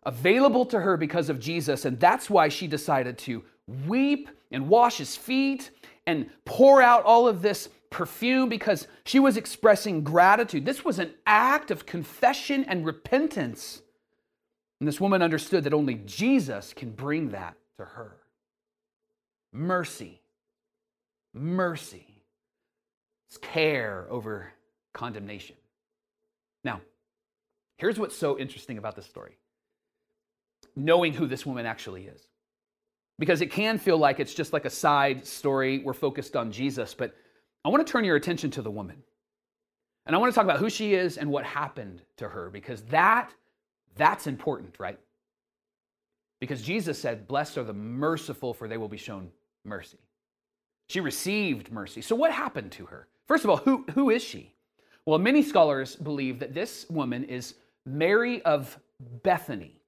available 0.04 0.66
to 0.68 0.80
her 0.80 0.96
because 0.96 1.30
of 1.30 1.40
Jesus. 1.40 1.84
And 1.84 2.00
that's 2.00 2.30
why 2.30 2.48
she 2.48 2.68
decided 2.68 3.18
to 3.20 3.44
weep 3.68 4.30
and 4.52 4.70
wash 4.70 4.98
his 4.98 5.16
feet 5.16 5.72
and 6.06 6.30
pour 6.46 6.82
out 6.82 7.04
all 7.04 7.28
of 7.28 7.42
this 7.42 7.70
perfume 7.90 8.50
because 8.50 8.88
she 9.06 9.20
was 9.20 9.38
expressing 9.38 10.04
gratitude. 10.04 10.66
This 10.66 10.86
was 10.86 11.00
an 11.00 11.14
act 11.26 11.72
of 11.72 11.86
confession 11.86 12.64
and 12.66 12.86
repentance. 12.86 13.82
And 14.80 14.88
this 14.88 15.02
woman 15.02 15.22
understood 15.22 15.64
that 15.64 15.74
only 15.74 15.96
Jesus 16.06 16.74
can 16.74 16.92
bring 16.92 17.30
that 17.30 17.56
to 17.78 17.86
her. 17.86 18.18
Mercy. 19.52 20.22
Mercy. 21.34 22.06
It's 23.28 23.38
care 23.38 24.08
over 24.10 24.54
condemnation. 24.94 25.56
Now, 26.64 26.82
here's 27.78 28.00
what's 28.00 28.16
so 28.16 28.38
interesting 28.38 28.78
about 28.78 28.96
this 28.96 29.06
story 29.06 29.38
knowing 30.76 31.12
who 31.12 31.26
this 31.26 31.44
woman 31.44 31.66
actually 31.66 32.04
is. 32.04 32.28
Because 33.20 33.42
it 33.42 33.52
can 33.52 33.78
feel 33.78 33.98
like 33.98 34.20
it's 34.20 34.34
just 34.34 34.54
like 34.54 34.66
a 34.66 34.70
side 34.70 35.26
story. 35.26 35.80
We're 35.80 35.94
focused 35.94 36.36
on 36.36 36.52
Jesus, 36.52 36.94
but 36.94 37.16
I 37.66 37.70
want 37.70 37.86
to 37.86 37.92
turn 37.92 38.06
your 38.06 38.16
attention 38.16 38.52
to 38.52 38.62
the 38.62 38.72
woman. 38.72 39.02
And 40.06 40.16
I 40.16 40.20
want 40.20 40.32
to 40.32 40.36
talk 40.36 40.46
about 40.46 40.60
who 40.60 40.70
she 40.70 40.94
is 40.94 41.18
and 41.18 41.30
what 41.30 41.44
happened 41.44 42.02
to 42.18 42.30
her 42.30 42.50
because 42.50 42.82
that 42.84 43.34
that's 43.96 44.28
important, 44.28 44.80
right? 44.80 45.00
Because 46.40 46.62
Jesus 46.62 47.00
said, 47.00 47.28
"Blessed 47.28 47.58
are 47.58 47.64
the 47.64 47.74
merciful 47.74 48.54
for 48.54 48.68
they 48.68 48.78
will 48.78 48.88
be 48.88 48.98
shown 48.98 49.32
mercy." 49.66 49.98
She 50.88 51.02
received 51.02 51.72
mercy. 51.72 52.02
So 52.02 52.16
what 52.16 52.32
happened 52.32 52.72
to 52.74 52.86
her? 52.86 53.08
First 53.28 53.44
of 53.44 53.50
all, 53.50 53.58
who 53.58 53.86
who 53.94 54.12
is 54.12 54.24
she? 54.24 54.54
Well, 55.06 55.20
many 55.20 55.42
scholars 55.42 55.96
believe 55.96 56.40
that 56.40 56.54
this 56.54 56.86
woman 56.90 57.24
is 57.24 57.56
Mary 57.86 58.42
of 58.44 58.80
Bethany. 59.24 59.82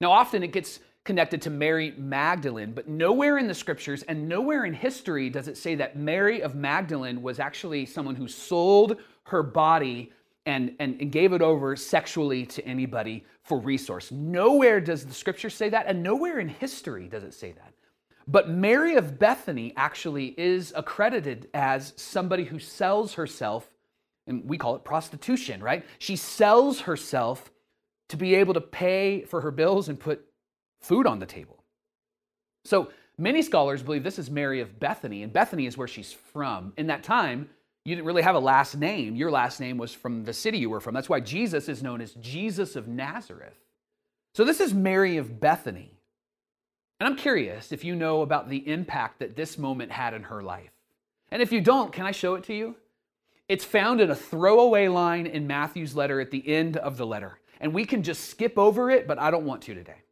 Now, 0.00 0.12
often 0.12 0.42
it 0.42 0.52
gets 0.52 0.80
connected 1.08 1.40
to 1.40 1.48
Mary 1.48 1.94
Magdalene, 1.96 2.72
but 2.72 2.86
nowhere 2.86 3.38
in 3.38 3.48
the 3.48 3.54
scriptures 3.54 4.02
and 4.02 4.28
nowhere 4.28 4.66
in 4.66 4.74
history 4.74 5.30
does 5.30 5.48
it 5.48 5.56
say 5.56 5.74
that 5.74 5.96
Mary 5.96 6.42
of 6.42 6.54
Magdalene 6.54 7.22
was 7.22 7.40
actually 7.40 7.86
someone 7.86 8.14
who 8.14 8.28
sold 8.28 8.98
her 9.22 9.42
body 9.42 10.12
and, 10.44 10.76
and, 10.78 11.00
and, 11.00 11.10
gave 11.10 11.32
it 11.32 11.40
over 11.40 11.74
sexually 11.76 12.44
to 12.44 12.62
anybody 12.66 13.24
for 13.42 13.58
resource. 13.58 14.12
Nowhere 14.12 14.82
does 14.82 15.06
the 15.06 15.14
scripture 15.14 15.48
say 15.48 15.70
that, 15.70 15.86
and 15.86 16.02
nowhere 16.02 16.40
in 16.40 16.48
history 16.48 17.08
does 17.08 17.24
it 17.24 17.32
say 17.32 17.52
that. 17.52 17.72
But 18.26 18.50
Mary 18.50 18.96
of 18.96 19.18
Bethany 19.18 19.72
actually 19.78 20.38
is 20.38 20.74
accredited 20.76 21.48
as 21.54 21.94
somebody 21.96 22.44
who 22.44 22.58
sells 22.58 23.14
herself, 23.14 23.70
and 24.26 24.46
we 24.46 24.58
call 24.58 24.76
it 24.76 24.84
prostitution, 24.84 25.62
right? 25.62 25.86
She 25.98 26.16
sells 26.16 26.80
herself 26.80 27.50
to 28.10 28.18
be 28.18 28.34
able 28.34 28.52
to 28.52 28.60
pay 28.60 29.22
for 29.22 29.40
her 29.40 29.50
bills 29.50 29.88
and 29.88 29.98
put 29.98 30.27
food 30.80 31.06
on 31.06 31.18
the 31.18 31.26
table. 31.26 31.62
So 32.64 32.90
many 33.16 33.42
scholars 33.42 33.82
believe 33.82 34.04
this 34.04 34.18
is 34.18 34.30
Mary 34.30 34.60
of 34.60 34.78
Bethany, 34.78 35.22
and 35.22 35.32
Bethany 35.32 35.66
is 35.66 35.76
where 35.76 35.88
she's 35.88 36.12
from. 36.12 36.72
In 36.76 36.86
that 36.88 37.02
time, 37.02 37.48
you 37.84 37.94
didn't 37.94 38.06
really 38.06 38.22
have 38.22 38.34
a 38.34 38.40
last 38.40 38.76
name. 38.76 39.16
Your 39.16 39.30
last 39.30 39.60
name 39.60 39.78
was 39.78 39.94
from 39.94 40.24
the 40.24 40.32
city 40.32 40.58
you 40.58 40.68
were 40.68 40.80
from. 40.80 40.94
That's 40.94 41.08
why 41.08 41.20
Jesus 41.20 41.68
is 41.68 41.82
known 41.82 42.00
as 42.00 42.12
Jesus 42.14 42.76
of 42.76 42.86
Nazareth. 42.86 43.56
So 44.34 44.44
this 44.44 44.60
is 44.60 44.74
Mary 44.74 45.16
of 45.16 45.40
Bethany. 45.40 45.94
And 47.00 47.08
I'm 47.08 47.16
curious 47.16 47.72
if 47.72 47.84
you 47.84 47.94
know 47.94 48.22
about 48.22 48.48
the 48.48 48.68
impact 48.68 49.20
that 49.20 49.36
this 49.36 49.56
moment 49.56 49.92
had 49.92 50.14
in 50.14 50.24
her 50.24 50.42
life. 50.42 50.72
And 51.30 51.40
if 51.40 51.52
you 51.52 51.60
don't, 51.60 51.92
can 51.92 52.04
I 52.06 52.10
show 52.10 52.34
it 52.34 52.44
to 52.44 52.54
you? 52.54 52.74
It's 53.48 53.64
found 53.64 54.00
in 54.00 54.10
a 54.10 54.16
throwaway 54.16 54.88
line 54.88 55.26
in 55.26 55.46
Matthew's 55.46 55.96
letter 55.96 56.20
at 56.20 56.30
the 56.30 56.46
end 56.46 56.76
of 56.76 56.96
the 56.98 57.06
letter. 57.06 57.40
And 57.60 57.72
we 57.72 57.84
can 57.84 58.02
just 58.02 58.28
skip 58.28 58.58
over 58.58 58.90
it, 58.90 59.08
but 59.08 59.18
I 59.18 59.30
don't 59.30 59.46
want 59.46 59.62
to 59.62 59.74
today. 59.74 60.02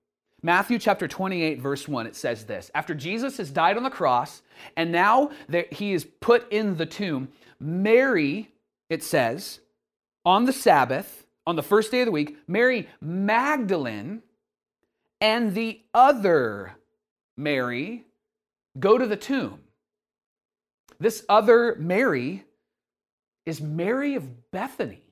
Matthew 0.43 0.79
chapter 0.79 1.09
28, 1.09 1.61
verse 1.61 1.89
1, 1.89 2.07
it 2.07 2.17
says 2.17 2.45
this 2.45 2.71
After 2.75 2.95
Jesus 2.95 3.37
has 3.39 3.51
died 3.51 3.77
on 3.77 3.83
the 3.83 3.91
cross, 3.91 4.43
and 4.77 4.93
now 4.93 5.31
that 5.49 5.73
he 5.73 5.93
is 5.93 6.05
put 6.21 6.51
in 6.53 6.77
the 6.77 6.87
tomb, 6.87 7.29
Mary, 7.59 8.51
it 8.89 9.03
says, 9.03 9.61
on 10.25 10.45
the 10.45 10.53
Sabbath, 10.53 11.25
on 11.47 11.57
the 11.57 11.63
first 11.63 11.91
day 11.91 12.01
of 12.01 12.07
the 12.07 12.13
week, 12.13 12.37
Mary 12.47 12.89
Magdalene 13.01 14.23
and 15.21 15.55
the 15.55 15.81
other 15.95 16.77
Mary 17.37 18.05
go 18.79 18.99
to 18.99 19.07
the 19.07 19.17
tomb. 19.17 19.61
This 20.99 21.25
other 21.29 21.77
Mary 21.77 22.45
is 23.45 23.61
Mary 23.61 24.15
of 24.17 24.51
Bethany. 24.51 25.03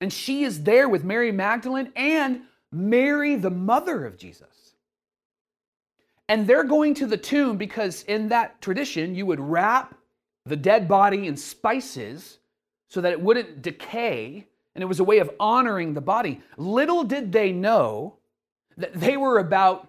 And 0.00 0.12
she 0.12 0.44
is 0.44 0.62
there 0.62 0.88
with 0.88 1.02
Mary 1.02 1.32
Magdalene 1.32 1.92
and 1.96 2.42
Mary, 2.74 3.36
the 3.36 3.50
mother 3.50 4.04
of 4.04 4.18
Jesus. 4.18 4.74
And 6.28 6.46
they're 6.46 6.64
going 6.64 6.94
to 6.94 7.06
the 7.06 7.16
tomb 7.16 7.56
because, 7.56 8.02
in 8.04 8.28
that 8.28 8.60
tradition, 8.60 9.14
you 9.14 9.26
would 9.26 9.40
wrap 9.40 9.94
the 10.46 10.56
dead 10.56 10.88
body 10.88 11.26
in 11.26 11.36
spices 11.36 12.38
so 12.88 13.00
that 13.00 13.12
it 13.12 13.20
wouldn't 13.20 13.62
decay. 13.62 14.46
And 14.74 14.82
it 14.82 14.86
was 14.86 15.00
a 15.00 15.04
way 15.04 15.18
of 15.18 15.30
honoring 15.38 15.94
the 15.94 16.00
body. 16.00 16.40
Little 16.56 17.04
did 17.04 17.30
they 17.30 17.52
know 17.52 18.16
that 18.76 18.94
they 18.94 19.16
were 19.16 19.38
about 19.38 19.88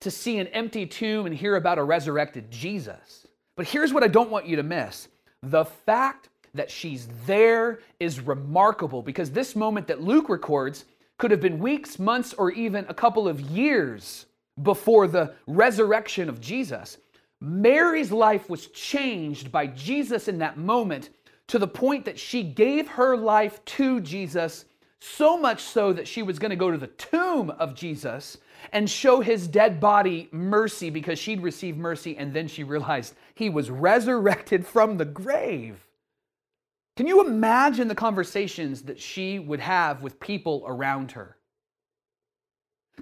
to 0.00 0.10
see 0.10 0.38
an 0.38 0.46
empty 0.48 0.86
tomb 0.86 1.26
and 1.26 1.34
hear 1.34 1.56
about 1.56 1.78
a 1.78 1.82
resurrected 1.82 2.50
Jesus. 2.50 3.26
But 3.56 3.66
here's 3.66 3.92
what 3.92 4.02
I 4.02 4.08
don't 4.08 4.30
want 4.30 4.46
you 4.46 4.56
to 4.56 4.62
miss 4.62 5.08
the 5.42 5.64
fact 5.64 6.28
that 6.54 6.70
she's 6.70 7.08
there 7.26 7.80
is 8.00 8.20
remarkable 8.20 9.02
because 9.02 9.30
this 9.30 9.54
moment 9.54 9.86
that 9.86 10.02
Luke 10.02 10.28
records 10.28 10.84
could 11.18 11.30
have 11.30 11.40
been 11.40 11.58
weeks, 11.58 11.98
months, 11.98 12.34
or 12.34 12.50
even 12.50 12.84
a 12.88 12.94
couple 12.94 13.26
of 13.26 13.40
years 13.40 14.26
before 14.62 15.06
the 15.06 15.34
resurrection 15.46 16.28
of 16.28 16.40
Jesus. 16.40 16.98
Mary's 17.40 18.12
life 18.12 18.48
was 18.48 18.68
changed 18.68 19.52
by 19.52 19.66
Jesus 19.66 20.28
in 20.28 20.38
that 20.38 20.56
moment 20.56 21.10
to 21.48 21.58
the 21.58 21.68
point 21.68 22.04
that 22.04 22.18
she 22.18 22.42
gave 22.42 22.88
her 22.88 23.16
life 23.16 23.64
to 23.64 24.00
Jesus, 24.00 24.64
so 24.98 25.36
much 25.36 25.62
so 25.62 25.92
that 25.92 26.08
she 26.08 26.22
was 26.22 26.38
going 26.38 26.50
to 26.50 26.56
go 26.56 26.70
to 26.70 26.78
the 26.78 26.86
tomb 26.86 27.50
of 27.50 27.74
Jesus 27.74 28.38
and 28.72 28.88
show 28.90 29.20
his 29.20 29.46
dead 29.46 29.78
body 29.78 30.28
mercy 30.32 30.90
because 30.90 31.18
she'd 31.18 31.42
received 31.42 31.78
mercy, 31.78 32.16
and 32.16 32.32
then 32.32 32.48
she 32.48 32.64
realized 32.64 33.14
he 33.34 33.48
was 33.48 33.70
resurrected 33.70 34.66
from 34.66 34.96
the 34.96 35.04
grave. 35.04 35.86
Can 36.96 37.06
you 37.06 37.26
imagine 37.26 37.88
the 37.88 37.94
conversations 37.94 38.82
that 38.82 38.98
she 38.98 39.38
would 39.38 39.60
have 39.60 40.02
with 40.02 40.18
people 40.18 40.64
around 40.66 41.12
her? 41.12 41.36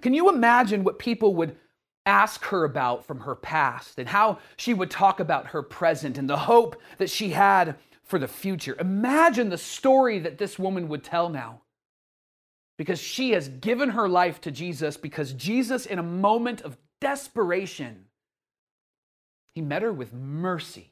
Can 0.00 0.14
you 0.14 0.28
imagine 0.28 0.82
what 0.82 0.98
people 0.98 1.34
would 1.36 1.56
ask 2.04 2.44
her 2.46 2.64
about 2.64 3.06
from 3.06 3.20
her 3.20 3.36
past 3.36 3.98
and 3.98 4.08
how 4.08 4.38
she 4.56 4.74
would 4.74 4.90
talk 4.90 5.20
about 5.20 5.46
her 5.48 5.62
present 5.62 6.18
and 6.18 6.28
the 6.28 6.36
hope 6.36 6.76
that 6.98 7.08
she 7.08 7.30
had 7.30 7.76
for 8.02 8.18
the 8.18 8.26
future? 8.28 8.76
Imagine 8.80 9.48
the 9.48 9.58
story 9.58 10.18
that 10.18 10.38
this 10.38 10.58
woman 10.58 10.88
would 10.88 11.04
tell 11.04 11.28
now 11.28 11.62
because 12.76 12.98
she 13.00 13.30
has 13.30 13.48
given 13.48 13.90
her 13.90 14.08
life 14.08 14.40
to 14.40 14.50
Jesus 14.50 14.96
because 14.96 15.32
Jesus, 15.32 15.86
in 15.86 16.00
a 16.00 16.02
moment 16.02 16.62
of 16.62 16.76
desperation, 17.00 18.06
he 19.54 19.62
met 19.62 19.82
her 19.82 19.92
with 19.92 20.12
mercy. 20.12 20.90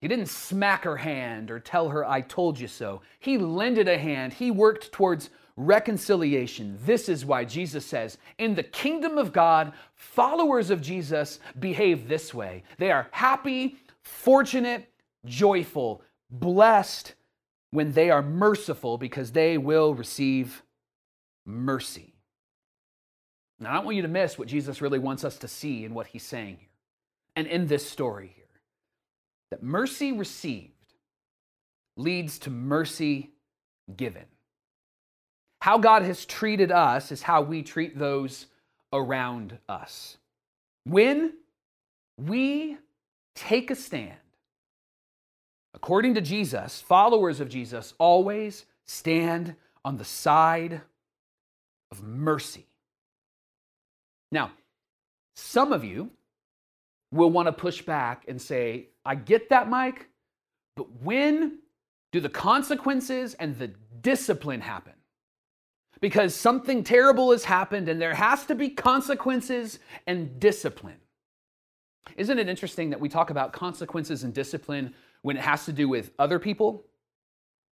He 0.00 0.08
didn't 0.08 0.28
smack 0.28 0.84
her 0.84 0.96
hand 0.96 1.50
or 1.50 1.60
tell 1.60 1.90
her, 1.90 2.06
I 2.06 2.22
told 2.22 2.58
you 2.58 2.68
so. 2.68 3.02
He 3.18 3.36
lended 3.36 3.86
a 3.86 3.98
hand. 3.98 4.32
He 4.32 4.50
worked 4.50 4.92
towards 4.92 5.28
reconciliation. 5.56 6.78
This 6.86 7.08
is 7.08 7.26
why 7.26 7.44
Jesus 7.44 7.84
says, 7.84 8.16
in 8.38 8.54
the 8.54 8.62
kingdom 8.62 9.18
of 9.18 9.32
God, 9.32 9.72
followers 9.94 10.70
of 10.70 10.80
Jesus 10.80 11.38
behave 11.58 12.08
this 12.08 12.32
way. 12.32 12.62
They 12.78 12.90
are 12.90 13.08
happy, 13.10 13.76
fortunate, 14.00 14.90
joyful, 15.26 16.02
blessed 16.30 17.14
when 17.70 17.92
they 17.92 18.10
are 18.10 18.22
merciful 18.22 18.96
because 18.96 19.32
they 19.32 19.58
will 19.58 19.94
receive 19.94 20.62
mercy. 21.44 22.14
Now, 23.58 23.72
I 23.72 23.74
don't 23.74 23.84
want 23.84 23.96
you 23.96 24.02
to 24.02 24.08
miss 24.08 24.38
what 24.38 24.48
Jesus 24.48 24.80
really 24.80 24.98
wants 24.98 25.24
us 25.24 25.36
to 25.38 25.48
see 25.48 25.84
in 25.84 25.92
what 25.92 26.06
he's 26.06 26.22
saying 26.22 26.56
here 26.58 26.68
and 27.36 27.46
in 27.46 27.66
this 27.66 27.88
story 27.88 28.39
that 29.50 29.62
mercy 29.62 30.12
received 30.12 30.72
leads 31.96 32.38
to 32.40 32.50
mercy 32.50 33.30
given. 33.96 34.24
How 35.60 35.78
God 35.78 36.02
has 36.02 36.24
treated 36.24 36.72
us 36.72 37.12
is 37.12 37.22
how 37.22 37.42
we 37.42 37.62
treat 37.62 37.98
those 37.98 38.46
around 38.92 39.58
us. 39.68 40.16
When 40.84 41.34
we 42.16 42.78
take 43.34 43.70
a 43.70 43.74
stand, 43.74 44.16
according 45.74 46.14
to 46.14 46.20
Jesus, 46.20 46.80
followers 46.80 47.40
of 47.40 47.48
Jesus 47.48 47.94
always 47.98 48.64
stand 48.86 49.54
on 49.84 49.98
the 49.98 50.04
side 50.04 50.80
of 51.90 52.02
mercy. 52.02 52.66
Now, 54.32 54.52
some 55.34 55.72
of 55.72 55.84
you 55.84 56.10
will 57.12 57.30
want 57.30 57.46
to 57.46 57.52
push 57.52 57.82
back 57.82 58.24
and 58.28 58.40
say, 58.40 58.88
I 59.04 59.14
get 59.14 59.48
that, 59.50 59.68
Mike, 59.68 60.08
but 60.76 60.86
when 61.02 61.58
do 62.12 62.20
the 62.20 62.28
consequences 62.28 63.34
and 63.34 63.58
the 63.58 63.68
discipline 64.00 64.60
happen? 64.60 64.94
Because 66.00 66.34
something 66.34 66.82
terrible 66.82 67.32
has 67.32 67.44
happened 67.44 67.88
and 67.88 68.00
there 68.00 68.14
has 68.14 68.46
to 68.46 68.54
be 68.54 68.70
consequences 68.70 69.78
and 70.06 70.40
discipline. 70.40 70.96
Isn't 72.16 72.38
it 72.38 72.48
interesting 72.48 72.90
that 72.90 73.00
we 73.00 73.08
talk 73.08 73.30
about 73.30 73.52
consequences 73.52 74.24
and 74.24 74.32
discipline 74.32 74.94
when 75.22 75.36
it 75.36 75.42
has 75.42 75.66
to 75.66 75.72
do 75.72 75.88
with 75.88 76.10
other 76.18 76.38
people? 76.38 76.84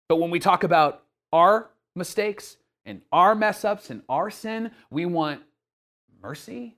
But 0.08 0.16
when 0.16 0.30
we 0.30 0.38
talk 0.38 0.64
about 0.64 1.04
our 1.32 1.70
mistakes 1.94 2.56
and 2.84 3.02
our 3.12 3.34
mess 3.34 3.64
ups 3.64 3.90
and 3.90 4.02
our 4.08 4.30
sin, 4.30 4.70
we 4.90 5.06
want 5.06 5.42
mercy. 6.22 6.77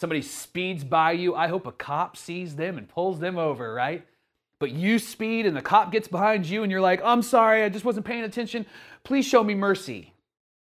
Somebody 0.00 0.22
speeds 0.22 0.82
by 0.82 1.12
you. 1.12 1.34
I 1.34 1.48
hope 1.48 1.66
a 1.66 1.72
cop 1.72 2.16
sees 2.16 2.56
them 2.56 2.78
and 2.78 2.88
pulls 2.88 3.20
them 3.20 3.36
over, 3.36 3.74
right? 3.74 4.06
But 4.58 4.70
you 4.72 4.98
speed 4.98 5.44
and 5.44 5.54
the 5.54 5.60
cop 5.60 5.92
gets 5.92 6.08
behind 6.08 6.46
you 6.46 6.62
and 6.62 6.72
you're 6.72 6.80
like, 6.80 7.02
I'm 7.04 7.20
sorry, 7.20 7.62
I 7.62 7.68
just 7.68 7.84
wasn't 7.84 8.06
paying 8.06 8.24
attention. 8.24 8.64
Please 9.04 9.26
show 9.26 9.44
me 9.44 9.54
mercy. 9.54 10.14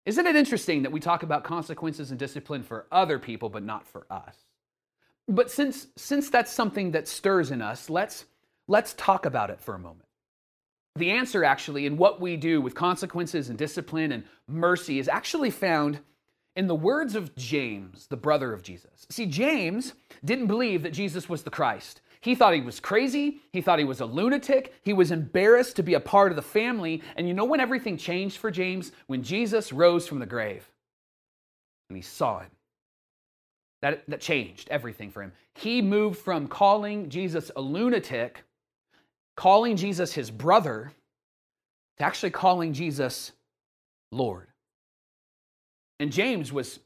Isn't 0.07 0.27
it 0.27 0.37
interesting 0.37 0.85
that 0.85 0.93
we 0.93 1.01
talk 1.01 1.23
about 1.23 1.45
consequences 1.45 2.09
and 2.11 2.19
discipline 2.19 2.63
for 2.63 2.87
other 2.91 3.19
people, 3.19 3.51
but 3.51 3.63
not 3.63 3.87
for 3.87 4.07
us? 4.09 4.37
But 5.29 5.51
since, 5.51 5.89
since 5.97 6.31
that's 6.31 6.51
something 6.51 6.93
that 6.93 7.07
stirs 7.07 7.51
in 7.51 7.61
us, 7.61 7.91
let's, 7.91 8.25
let's 8.69 8.95
talk 8.95 9.27
about 9.27 9.51
it 9.51 9.61
for 9.61 9.75
a 9.75 9.79
moment. 9.79 10.09
The 10.97 11.11
answer, 11.11 11.45
actually, 11.45 11.85
in 11.85 11.99
what 11.99 12.23
we 12.23 12.39
do 12.39 12.63
with 12.63 12.75
consequences 12.75 13.51
and 13.51 13.59
discipline 13.59 14.13
and 14.13 14.25
mercy 14.49 14.99
is 14.99 15.09
actually 15.09 15.51
found 15.51 16.01
in 16.61 16.67
the 16.67 16.75
words 16.75 17.15
of 17.15 17.35
James, 17.37 18.07
the 18.09 18.19
brother 18.19 18.53
of 18.53 18.63
Jesus. 18.63 19.07
See, 19.09 19.25
James 19.25 19.95
didn't 20.23 20.47
believe 20.47 20.83
that 20.83 20.93
Jesus 20.93 21.27
was 21.27 21.43
the 21.43 21.49
Christ. 21.49 22.03
He 22.21 22.35
thought 22.35 22.53
he 22.53 22.61
was 22.61 22.81
crazy. 22.81 23.41
He 23.51 23.63
thought 23.63 23.79
he 23.79 23.87
was 23.87 24.03
a 24.03 24.05
lunatic. 24.05 24.75
He 24.83 24.93
was 24.93 25.11
embarrassed 25.11 25.77
to 25.77 25.83
be 25.83 25.95
a 25.95 26.01
part 26.01 26.31
of 26.31 26.37
the 26.37 26.43
family. 26.43 27.03
And 27.17 27.27
you 27.27 27.33
know 27.33 27.47
when 27.47 27.61
everything 27.61 27.97
changed 27.97 28.37
for 28.37 28.51
James? 28.51 28.93
When 29.07 29.23
Jesus 29.23 29.73
rose 29.73 30.07
from 30.07 30.19
the 30.19 30.27
grave 30.27 30.69
and 31.89 31.97
he 31.97 32.03
saw 32.03 32.41
it. 32.41 32.51
That, 33.81 34.03
that 34.09 34.21
changed 34.21 34.69
everything 34.71 35.11
for 35.11 35.23
him. 35.23 35.33
He 35.55 35.81
moved 35.81 36.19
from 36.19 36.47
calling 36.47 37.09
Jesus 37.09 37.51
a 37.57 37.63
lunatic, 37.63 38.45
calling 39.35 39.77
Jesus 39.77 40.13
his 40.13 40.31
brother, 40.31 40.93
to 41.97 42.05
actually 42.05 42.33
calling 42.33 42.75
Jesus 42.75 43.33
Lord. 44.13 44.50
And 46.01 46.11
James 46.11 46.51
was 46.53 46.81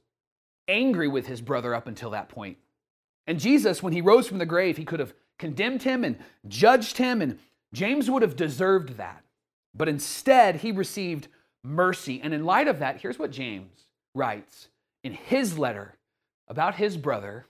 angry 0.67 1.09
with 1.09 1.29
his 1.29 1.41
brother 1.41 1.75
up 1.75 1.87
until 1.87 2.11
that 2.11 2.29
point. 2.29 2.59
And 3.27 3.39
Jesus, 3.39 3.83
when 3.83 3.93
he 3.93 4.01
rose 4.01 4.27
from 4.27 4.39
the 4.39 4.45
grave, 4.45 4.77
he 4.77 4.85
could 4.85 5.01
have 5.01 5.15
condemned 5.39 5.85
him 5.85 6.05
and 6.05 6.19
judged 6.49 6.99
him, 6.99 7.23
and 7.23 7.39
James 7.73 8.11
would 8.11 8.23
have 8.23 8.37
deserved 8.37 8.97
that. 8.97 9.25
But 9.73 9.89
instead, 9.89 10.57
he 10.57 10.73
received 10.73 11.29
mercy. 11.63 12.21
And 12.23 12.35
in 12.35 12.45
light 12.45 12.69
of 12.69 12.81
that, 12.81 13.01
here's 13.01 13.19
what 13.19 13.31
James 13.31 13.85
writes 14.15 14.69
in 15.03 15.13
his 15.13 15.59
letter 15.59 15.95
about 16.49 16.75
his 16.75 16.97
brother, 16.97 17.47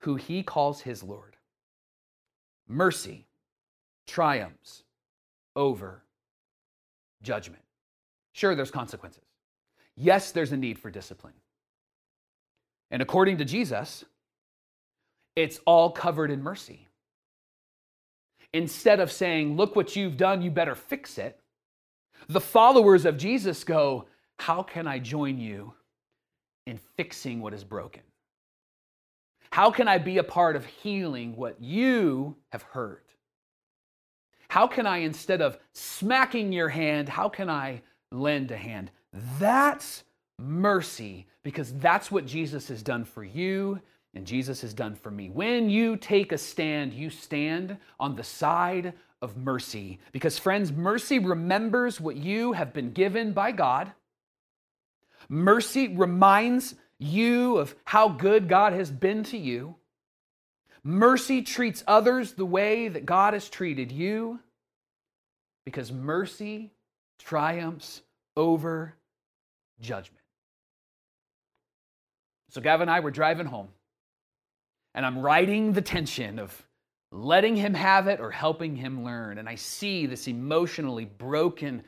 who 0.00 0.16
he 0.16 0.42
calls 0.42 0.80
his 0.80 1.02
Lord. 1.02 1.36
Mercy 2.66 3.26
triumphs 4.06 4.82
over 5.54 6.02
judgment. 7.22 7.62
Sure, 8.32 8.54
there's 8.54 8.70
consequences. 8.70 9.27
Yes, 9.98 10.30
there's 10.30 10.52
a 10.52 10.56
need 10.56 10.78
for 10.78 10.90
discipline. 10.90 11.34
And 12.90 13.02
according 13.02 13.38
to 13.38 13.44
Jesus, 13.44 14.04
it's 15.34 15.60
all 15.66 15.90
covered 15.90 16.30
in 16.30 16.42
mercy. 16.42 16.86
Instead 18.52 19.00
of 19.00 19.10
saying, 19.10 19.56
Look 19.56 19.76
what 19.76 19.96
you've 19.96 20.16
done, 20.16 20.40
you 20.40 20.50
better 20.50 20.74
fix 20.74 21.18
it, 21.18 21.40
the 22.28 22.40
followers 22.40 23.04
of 23.04 23.18
Jesus 23.18 23.64
go, 23.64 24.06
How 24.38 24.62
can 24.62 24.86
I 24.86 25.00
join 25.00 25.38
you 25.38 25.74
in 26.66 26.78
fixing 26.96 27.40
what 27.40 27.52
is 27.52 27.64
broken? 27.64 28.02
How 29.50 29.70
can 29.70 29.88
I 29.88 29.98
be 29.98 30.18
a 30.18 30.24
part 30.24 30.56
of 30.56 30.64
healing 30.64 31.34
what 31.34 31.60
you 31.60 32.36
have 32.52 32.62
hurt? 32.62 33.04
How 34.48 34.66
can 34.66 34.86
I, 34.86 34.98
instead 34.98 35.42
of 35.42 35.58
smacking 35.72 36.52
your 36.52 36.68
hand, 36.68 37.08
how 37.08 37.28
can 37.28 37.50
I 37.50 37.82
lend 38.12 38.50
a 38.50 38.56
hand? 38.56 38.90
That's 39.12 40.04
mercy 40.38 41.26
because 41.42 41.72
that's 41.74 42.10
what 42.10 42.26
Jesus 42.26 42.68
has 42.68 42.82
done 42.82 43.04
for 43.04 43.24
you 43.24 43.80
and 44.14 44.26
Jesus 44.26 44.60
has 44.62 44.74
done 44.74 44.94
for 44.94 45.10
me. 45.10 45.30
When 45.30 45.70
you 45.70 45.96
take 45.96 46.32
a 46.32 46.38
stand, 46.38 46.92
you 46.92 47.10
stand 47.10 47.76
on 48.00 48.16
the 48.16 48.24
side 48.24 48.94
of 49.20 49.36
mercy. 49.36 49.98
Because, 50.12 50.38
friends, 50.38 50.72
mercy 50.72 51.18
remembers 51.18 52.00
what 52.00 52.16
you 52.16 52.52
have 52.52 52.72
been 52.72 52.92
given 52.92 53.32
by 53.32 53.52
God. 53.52 53.92
Mercy 55.28 55.88
reminds 55.88 56.74
you 56.98 57.58
of 57.58 57.74
how 57.84 58.08
good 58.08 58.48
God 58.48 58.72
has 58.72 58.90
been 58.90 59.24
to 59.24 59.38
you. 59.38 59.76
Mercy 60.82 61.42
treats 61.42 61.84
others 61.86 62.32
the 62.32 62.46
way 62.46 62.88
that 62.88 63.06
God 63.06 63.34
has 63.34 63.48
treated 63.48 63.92
you. 63.92 64.40
Because 65.64 65.92
mercy 65.92 66.72
triumphs 67.18 68.02
over 68.38 68.94
judgment. 69.80 70.22
So, 72.50 72.62
Gavin 72.62 72.88
and 72.88 72.90
I 72.90 73.00
were 73.00 73.10
driving 73.10 73.46
home, 73.46 73.68
and 74.94 75.04
I'm 75.04 75.18
riding 75.18 75.72
the 75.72 75.82
tension 75.82 76.38
of 76.38 76.64
letting 77.10 77.56
him 77.56 77.74
have 77.74 78.06
it 78.06 78.20
or 78.20 78.30
helping 78.30 78.76
him 78.76 79.04
learn. 79.04 79.38
And 79.38 79.48
I 79.48 79.56
see 79.56 80.06
this 80.06 80.28
emotionally 80.28 81.04
broken 81.04 81.82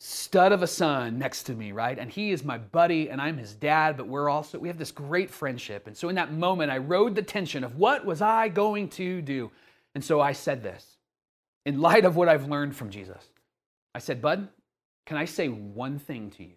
stud 0.00 0.52
of 0.52 0.62
a 0.62 0.66
son 0.66 1.18
next 1.18 1.44
to 1.44 1.54
me, 1.54 1.72
right? 1.72 1.98
And 1.98 2.10
he 2.10 2.30
is 2.30 2.44
my 2.44 2.58
buddy 2.58 3.08
and 3.08 3.20
I'm 3.20 3.38
his 3.38 3.54
dad, 3.54 3.96
but 3.96 4.06
we're 4.06 4.28
also, 4.28 4.58
we 4.58 4.68
have 4.68 4.76
this 4.76 4.90
great 4.90 5.30
friendship. 5.30 5.86
And 5.86 5.96
so 5.96 6.08
in 6.08 6.14
that 6.16 6.32
moment, 6.32 6.70
I 6.70 6.78
rode 6.78 7.14
the 7.14 7.22
tension 7.22 7.64
of 7.64 7.76
what 7.76 8.04
was 8.04 8.20
I 8.20 8.48
going 8.48 8.90
to 8.90 9.22
do? 9.22 9.50
And 9.94 10.04
so 10.04 10.20
I 10.20 10.32
said 10.32 10.62
this 10.62 10.98
in 11.64 11.80
light 11.80 12.04
of 12.04 12.16
what 12.16 12.28
I've 12.28 12.48
learned 12.48 12.76
from 12.76 12.90
Jesus. 12.90 13.24
I 13.94 13.98
said, 13.98 14.20
Bud, 14.20 14.48
can 15.06 15.16
I 15.16 15.24
say 15.24 15.48
one 15.48 15.98
thing 15.98 16.30
to 16.30 16.42
you? 16.42 16.54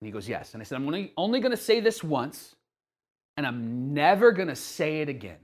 And 0.00 0.06
he 0.06 0.10
goes, 0.10 0.28
Yes. 0.28 0.54
And 0.54 0.62
I 0.62 0.64
said, 0.64 0.76
I'm 0.76 0.86
only, 0.86 1.12
only 1.16 1.40
going 1.40 1.50
to 1.50 1.56
say 1.56 1.80
this 1.80 2.02
once, 2.02 2.54
and 3.36 3.46
I'm 3.46 3.94
never 3.94 4.32
going 4.32 4.48
to 4.48 4.56
say 4.56 5.00
it 5.00 5.08
again. 5.08 5.38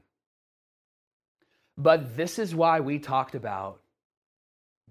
But 1.78 2.16
this 2.16 2.38
is 2.38 2.54
why 2.54 2.80
we 2.80 2.98
talked 2.98 3.34
about 3.34 3.80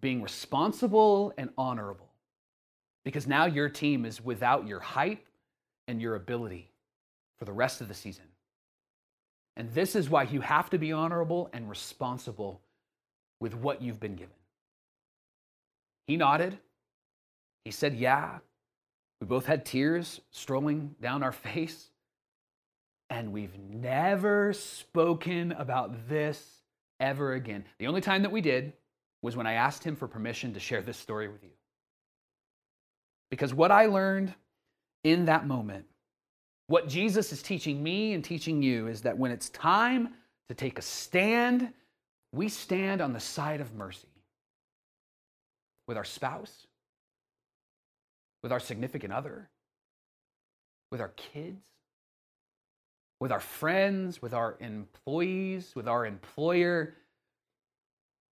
being 0.01 0.21
responsible 0.21 1.33
and 1.37 1.49
honorable. 1.57 2.09
Because 3.03 3.27
now 3.27 3.45
your 3.45 3.69
team 3.69 4.05
is 4.05 4.23
without 4.23 4.67
your 4.67 4.79
hype 4.79 5.25
and 5.87 6.01
your 6.01 6.15
ability 6.15 6.71
for 7.37 7.45
the 7.45 7.51
rest 7.51 7.81
of 7.81 7.87
the 7.87 7.93
season. 7.93 8.25
And 9.57 9.71
this 9.73 9.95
is 9.95 10.09
why 10.09 10.23
you 10.23 10.41
have 10.41 10.69
to 10.71 10.77
be 10.77 10.91
honorable 10.91 11.49
and 11.53 11.69
responsible 11.69 12.61
with 13.39 13.55
what 13.55 13.81
you've 13.81 13.99
been 13.99 14.15
given. 14.15 14.35
He 16.07 16.17
nodded. 16.17 16.57
He 17.65 17.71
said, 17.71 17.95
Yeah. 17.95 18.39
We 19.19 19.27
both 19.27 19.45
had 19.45 19.65
tears 19.65 20.21
strolling 20.31 20.95
down 21.01 21.23
our 21.23 21.31
face. 21.31 21.89
And 23.09 23.31
we've 23.31 23.57
never 23.57 24.53
spoken 24.53 25.51
about 25.51 26.09
this 26.09 26.43
ever 26.99 27.33
again. 27.33 27.65
The 27.79 27.87
only 27.87 28.01
time 28.01 28.23
that 28.23 28.31
we 28.31 28.41
did 28.41 28.73
was 29.21 29.35
when 29.35 29.47
I 29.47 29.53
asked 29.53 29.83
him 29.83 29.95
for 29.95 30.07
permission 30.07 30.53
to 30.53 30.59
share 30.59 30.81
this 30.81 30.97
story 30.97 31.27
with 31.27 31.43
you. 31.43 31.51
Because 33.29 33.53
what 33.53 33.71
I 33.71 33.87
learned 33.87 34.33
in 35.03 35.25
that 35.25 35.47
moment, 35.47 35.85
what 36.67 36.87
Jesus 36.87 37.31
is 37.31 37.41
teaching 37.41 37.81
me 37.81 38.13
and 38.13 38.23
teaching 38.23 38.61
you, 38.61 38.87
is 38.87 39.01
that 39.01 39.17
when 39.17 39.31
it's 39.31 39.49
time 39.49 40.09
to 40.49 40.55
take 40.55 40.79
a 40.79 40.81
stand, 40.81 41.71
we 42.31 42.49
stand 42.49 43.01
on 43.01 43.13
the 43.13 43.19
side 43.19 43.61
of 43.61 43.73
mercy 43.75 44.07
with 45.87 45.97
our 45.97 46.03
spouse, 46.03 46.67
with 48.45 48.51
our 48.51 48.59
significant 48.59 49.11
other, 49.11 49.49
with 50.91 51.01
our 51.01 51.11
kids, 51.33 51.65
with 53.19 53.31
our 53.31 53.39
friends, 53.39 54.21
with 54.21 54.35
our 54.35 54.55
employees, 54.59 55.71
with 55.75 55.87
our 55.87 56.05
employer, 56.05 56.93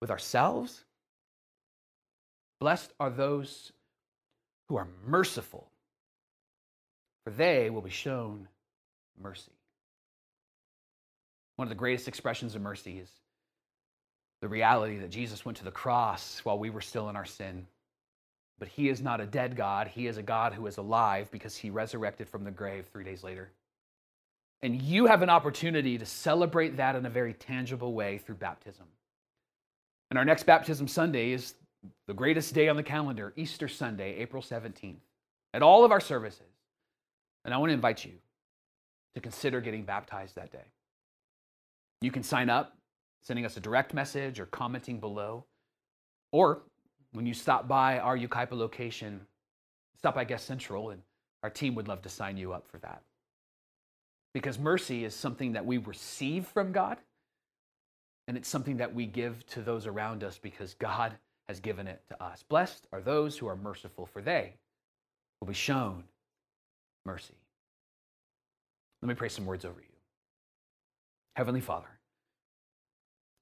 with 0.02 0.12
ourselves. 0.12 0.86
Blessed 2.60 2.94
are 3.00 3.10
those 3.10 3.72
who 4.70 4.76
are 4.76 4.88
merciful, 5.08 5.68
for 7.24 7.32
they 7.32 7.72
will 7.72 7.82
be 7.82 7.90
shown 7.90 8.48
mercy. 9.20 9.58
One 11.56 11.66
of 11.66 11.70
the 11.70 11.76
greatest 11.76 12.08
expressions 12.08 12.54
of 12.54 12.62
mercy 12.62 13.00
is 13.00 13.10
the 14.44 14.48
reality 14.48 15.00
that 15.00 15.10
Jesus 15.10 15.44
went 15.44 15.58
to 15.58 15.64
the 15.64 15.72
cross 15.72 16.42
while 16.44 16.60
we 16.60 16.70
were 16.70 16.82
still 16.82 17.10
in 17.10 17.16
our 17.16 17.26
sin. 17.26 17.66
But 18.64 18.70
he 18.70 18.88
is 18.88 19.02
not 19.02 19.20
a 19.20 19.26
dead 19.26 19.58
God. 19.58 19.90
He 19.90 20.08
is 20.08 20.16
a 20.16 20.24
God 20.24 20.54
who 20.54 20.68
is 20.68 20.78
alive 20.78 21.30
because 21.32 21.58
he 21.58 21.70
resurrected 21.70 22.30
from 22.30 22.46
the 22.46 22.50
grave 22.50 22.86
three 22.88 23.04
days 23.04 23.22
later. 23.22 23.52
And 24.62 24.82
you 24.82 25.06
have 25.06 25.22
an 25.22 25.30
opportunity 25.30 25.98
to 25.98 26.06
celebrate 26.06 26.78
that 26.78 26.96
in 26.96 27.06
a 27.06 27.10
very 27.10 27.34
tangible 27.34 27.92
way 27.92 28.20
through 28.20 28.36
baptism. 28.36 28.86
And 30.10 30.18
our 30.18 30.24
next 30.24 30.44
baptism 30.44 30.88
Sunday 30.88 31.32
is 31.32 31.56
the 32.08 32.14
greatest 32.14 32.54
day 32.54 32.70
on 32.70 32.78
the 32.78 32.84
calendar, 32.84 33.34
Easter 33.36 33.68
Sunday, 33.68 34.16
April 34.16 34.42
17th, 34.42 34.96
at 35.54 35.62
all 35.62 35.84
of 35.84 35.92
our 35.92 36.00
services. 36.00 36.48
And 37.44 37.54
I 37.54 37.58
want 37.58 37.72
to 37.72 37.74
invite 37.74 38.06
you 38.06 38.14
to 39.16 39.20
consider 39.20 39.60
getting 39.60 39.84
baptized 39.84 40.36
that 40.36 40.54
day. 40.54 40.72
You 42.00 42.12
can 42.12 42.24
sign 42.24 42.50
up, 42.50 42.78
sending 43.24 43.46
us 43.46 43.58
a 43.58 43.60
direct 43.60 43.94
message 43.94 44.40
or 44.40 44.46
commenting 44.46 45.02
below. 45.02 45.44
Or 46.32 46.62
when 47.14 47.26
you 47.26 47.34
stop 47.34 47.68
by 47.68 48.00
our 48.00 48.18
Yucaipa 48.18 48.52
location, 48.52 49.22
stop 49.98 50.16
by 50.16 50.24
Guest 50.24 50.46
Central, 50.46 50.90
and 50.90 51.02
our 51.44 51.50
team 51.50 51.76
would 51.76 51.88
love 51.88 52.02
to 52.02 52.10
sign 52.10 52.38
you 52.38 52.54
up 52.54 52.68
for 52.68 52.80
that. 52.80 53.02
Because 54.34 54.58
mercy 54.58 55.06
is 55.06 55.16
something 55.16 55.54
that 55.54 55.66
we 55.66 55.78
receive 55.78 56.48
from 56.48 56.72
God, 56.72 56.98
and 58.28 58.36
it's 58.36 58.50
something 58.50 58.78
that 58.78 58.94
we 58.94 59.06
give 59.06 59.46
to 59.48 59.62
those 59.62 59.86
around 59.86 60.24
us 60.24 60.40
because 60.42 60.74
God 60.76 61.14
has 61.48 61.60
given 61.60 61.88
it 61.88 62.02
to 62.10 62.24
us. 62.24 62.44
Blessed 62.44 62.88
are 62.92 63.02
those 63.02 63.38
who 63.38 63.48
are 63.48 63.56
merciful, 63.56 64.06
for 64.06 64.22
they 64.22 64.54
will 65.40 65.48
be 65.48 65.54
shown 65.54 66.04
mercy. 67.06 67.36
Let 69.02 69.10
me 69.10 69.16
pray 69.16 69.30
some 69.30 69.46
words 69.46 69.66
over 69.66 69.80
you. 69.80 69.88
Heavenly 71.36 71.62
Father, 71.62 71.90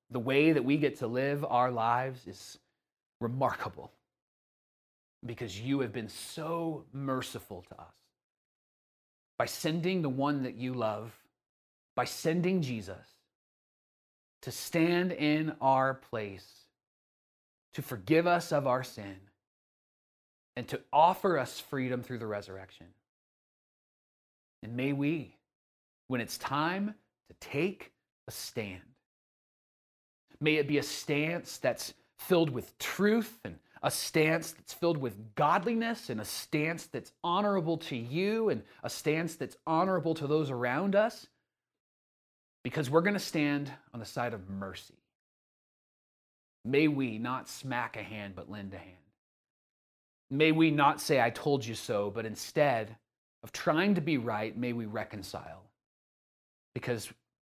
the 0.10 0.20
way 0.20 0.52
that 0.52 0.66
we 0.66 0.78
get 0.78 0.98
to 0.98 1.08
live 1.08 1.46
our 1.46 1.72
lives 1.72 2.28
is 2.28 2.58
remarkable 3.22 3.92
because 5.26 5.60
you 5.60 5.80
have 5.82 5.94
been 5.94 6.10
so 6.10 6.84
merciful 6.92 7.64
to 7.70 7.80
us 7.80 7.94
by 9.38 9.46
sending 9.46 10.02
the 10.02 10.10
one 10.10 10.44
that 10.44 10.56
you 10.56 10.74
love, 10.74 11.14
by 11.96 12.06
sending 12.06 12.62
Jesus 12.62 13.06
to 14.42 14.52
stand 14.52 15.12
in 15.12 15.54
our 15.62 15.94
place, 15.94 16.48
to 17.74 17.82
forgive 17.82 18.26
us 18.26 18.52
of 18.52 18.66
our 18.66 18.84
sin, 18.84 19.16
and 20.56 20.68
to 20.68 20.82
offer 20.92 21.38
us 21.38 21.60
freedom 21.60 22.02
through 22.02 22.18
the 22.18 22.28
resurrection. 22.28 22.88
And 24.64 24.76
may 24.76 24.94
we, 24.94 25.36
when 26.08 26.22
it's 26.22 26.38
time 26.38 26.96
to 27.30 27.36
take 27.40 27.92
a 28.28 28.32
stand, 28.32 28.82
may 30.40 30.56
it 30.56 30.68
be 30.68 30.80
a 30.80 30.84
stance 30.84 31.58
that's 31.58 31.94
filled 32.28 32.50
with 32.50 32.78
truth 32.80 33.40
and 33.46 33.58
a 33.84 33.92
stance 33.92 34.52
that's 34.52 34.74
filled 34.74 34.98
with 34.98 35.36
godliness 35.36 36.10
and 36.10 36.22
a 36.22 36.26
stance 36.26 36.86
that's 36.88 37.12
honorable 37.24 37.78
to 37.78 37.96
you 37.96 38.50
and 38.50 38.64
a 38.84 38.90
stance 38.90 39.36
that's 39.36 39.58
honorable 39.68 40.14
to 40.16 40.28
those 40.28 40.52
around 40.52 40.96
us. 40.96 41.28
because 42.64 42.90
we're 42.90 43.02
going 43.02 43.14
to 43.16 43.20
stand 43.20 43.72
on 43.94 44.00
the 44.00 44.06
side 44.06 44.34
of 44.34 44.50
mercy. 44.50 44.96
May 46.64 46.88
we 46.88 47.18
not 47.18 47.50
smack 47.50 47.98
a 47.98 48.04
hand, 48.04 48.36
but 48.36 48.52
lend 48.52 48.74
a 48.74 48.78
hand. 48.78 48.98
May 50.30 50.52
we 50.52 50.72
not 50.72 51.02
say, 51.02 51.20
I 51.22 51.30
told 51.32 51.66
you 51.66 51.76
so, 51.76 52.12
but 52.12 52.26
instead 52.26 52.96
of 53.44 53.52
trying 53.52 53.96
to 53.96 54.02
be 54.02 54.18
right, 54.18 54.56
may 54.56 54.74
we 54.74 54.86
reconcile. 54.86 55.64
Because 56.74 57.10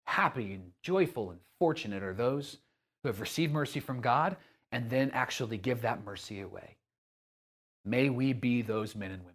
happy 0.07 0.55
and 0.55 0.73
joyful 0.83 1.31
and 1.31 1.41
fortunate 1.59 2.03
are 2.03 2.15
those 2.15 2.59
who 3.03 3.09
have 3.09 3.21
received 3.21 3.53
mercy 3.53 3.81
from 3.81 4.01
God 4.01 4.37
and 4.73 4.91
then 4.91 5.11
actually 5.13 5.59
give 5.59 5.83
that 5.83 6.05
mercy 6.05 6.41
away. 6.41 6.77
May 7.85 8.11
we 8.11 8.33
be 8.33 8.63
those 8.63 8.95
men 8.95 9.13
and 9.13 9.21
women 9.21 9.35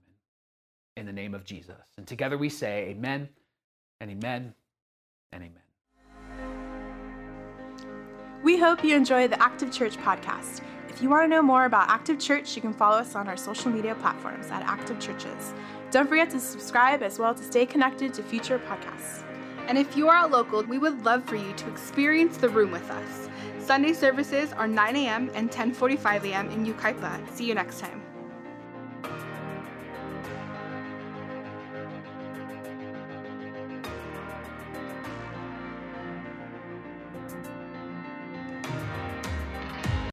in 0.98 1.06
the 1.06 1.14
name 1.14 1.34
of 1.34 1.46
Jesus. 1.46 1.76
And 1.98 2.06
together 2.06 2.38
we 2.38 2.50
say, 2.50 2.90
Amen 2.90 3.30
and 4.00 4.12
Amen 4.12 4.54
and 5.32 5.44
Amen. 5.44 5.62
We 8.44 8.58
hope 8.58 8.84
you 8.84 8.96
enjoy 8.96 9.28
the 9.28 9.42
Active 9.42 9.72
Church 9.72 9.98
podcast. 9.98 10.62
If 10.90 11.02
you 11.02 11.10
want 11.10 11.24
to 11.24 11.28
know 11.28 11.42
more 11.42 11.66
about 11.66 11.90
Active 11.90 12.20
Church, 12.20 12.56
you 12.56 12.62
can 12.62 12.74
follow 12.74 12.98
us 12.98 13.16
on 13.16 13.28
our 13.28 13.38
social 13.38 13.72
media 13.72 13.96
platforms 13.96 14.48
at 14.52 14.64
Active 14.64 15.00
Churches. 15.00 15.54
Don't 15.92 16.10
forget 16.10 16.30
to 16.32 16.40
subscribe 16.40 17.04
as 17.04 17.20
well 17.20 17.34
to 17.34 17.44
stay 17.44 17.66
connected 17.66 18.14
to 18.16 18.24
future 18.24 18.60
podcasts. 18.60 19.24
And 19.68 19.78
if 19.78 19.96
you 19.96 20.10
are 20.10 20.26
a 20.26 20.28
local, 20.28 20.64
we 20.64 20.78
would 20.78 21.06
love 21.06 21.24
for 21.26 21.36
you 21.36 21.54
to 21.54 21.70
experience 21.70 22.38
the 22.38 22.50
room 22.50 22.72
with 22.72 22.90
us. 22.90 23.30
Sunday 23.72 23.94
services 23.94 24.52
are 24.52 24.68
9 24.68 24.98
a.m. 24.98 25.32
and 25.34 25.50
10:45 25.50 26.26
a.m. 26.26 26.50
in 26.52 26.66
Yucaipa. 26.66 27.14
See 27.32 27.46
you 27.46 27.56
next 27.56 27.80
time. 27.80 28.11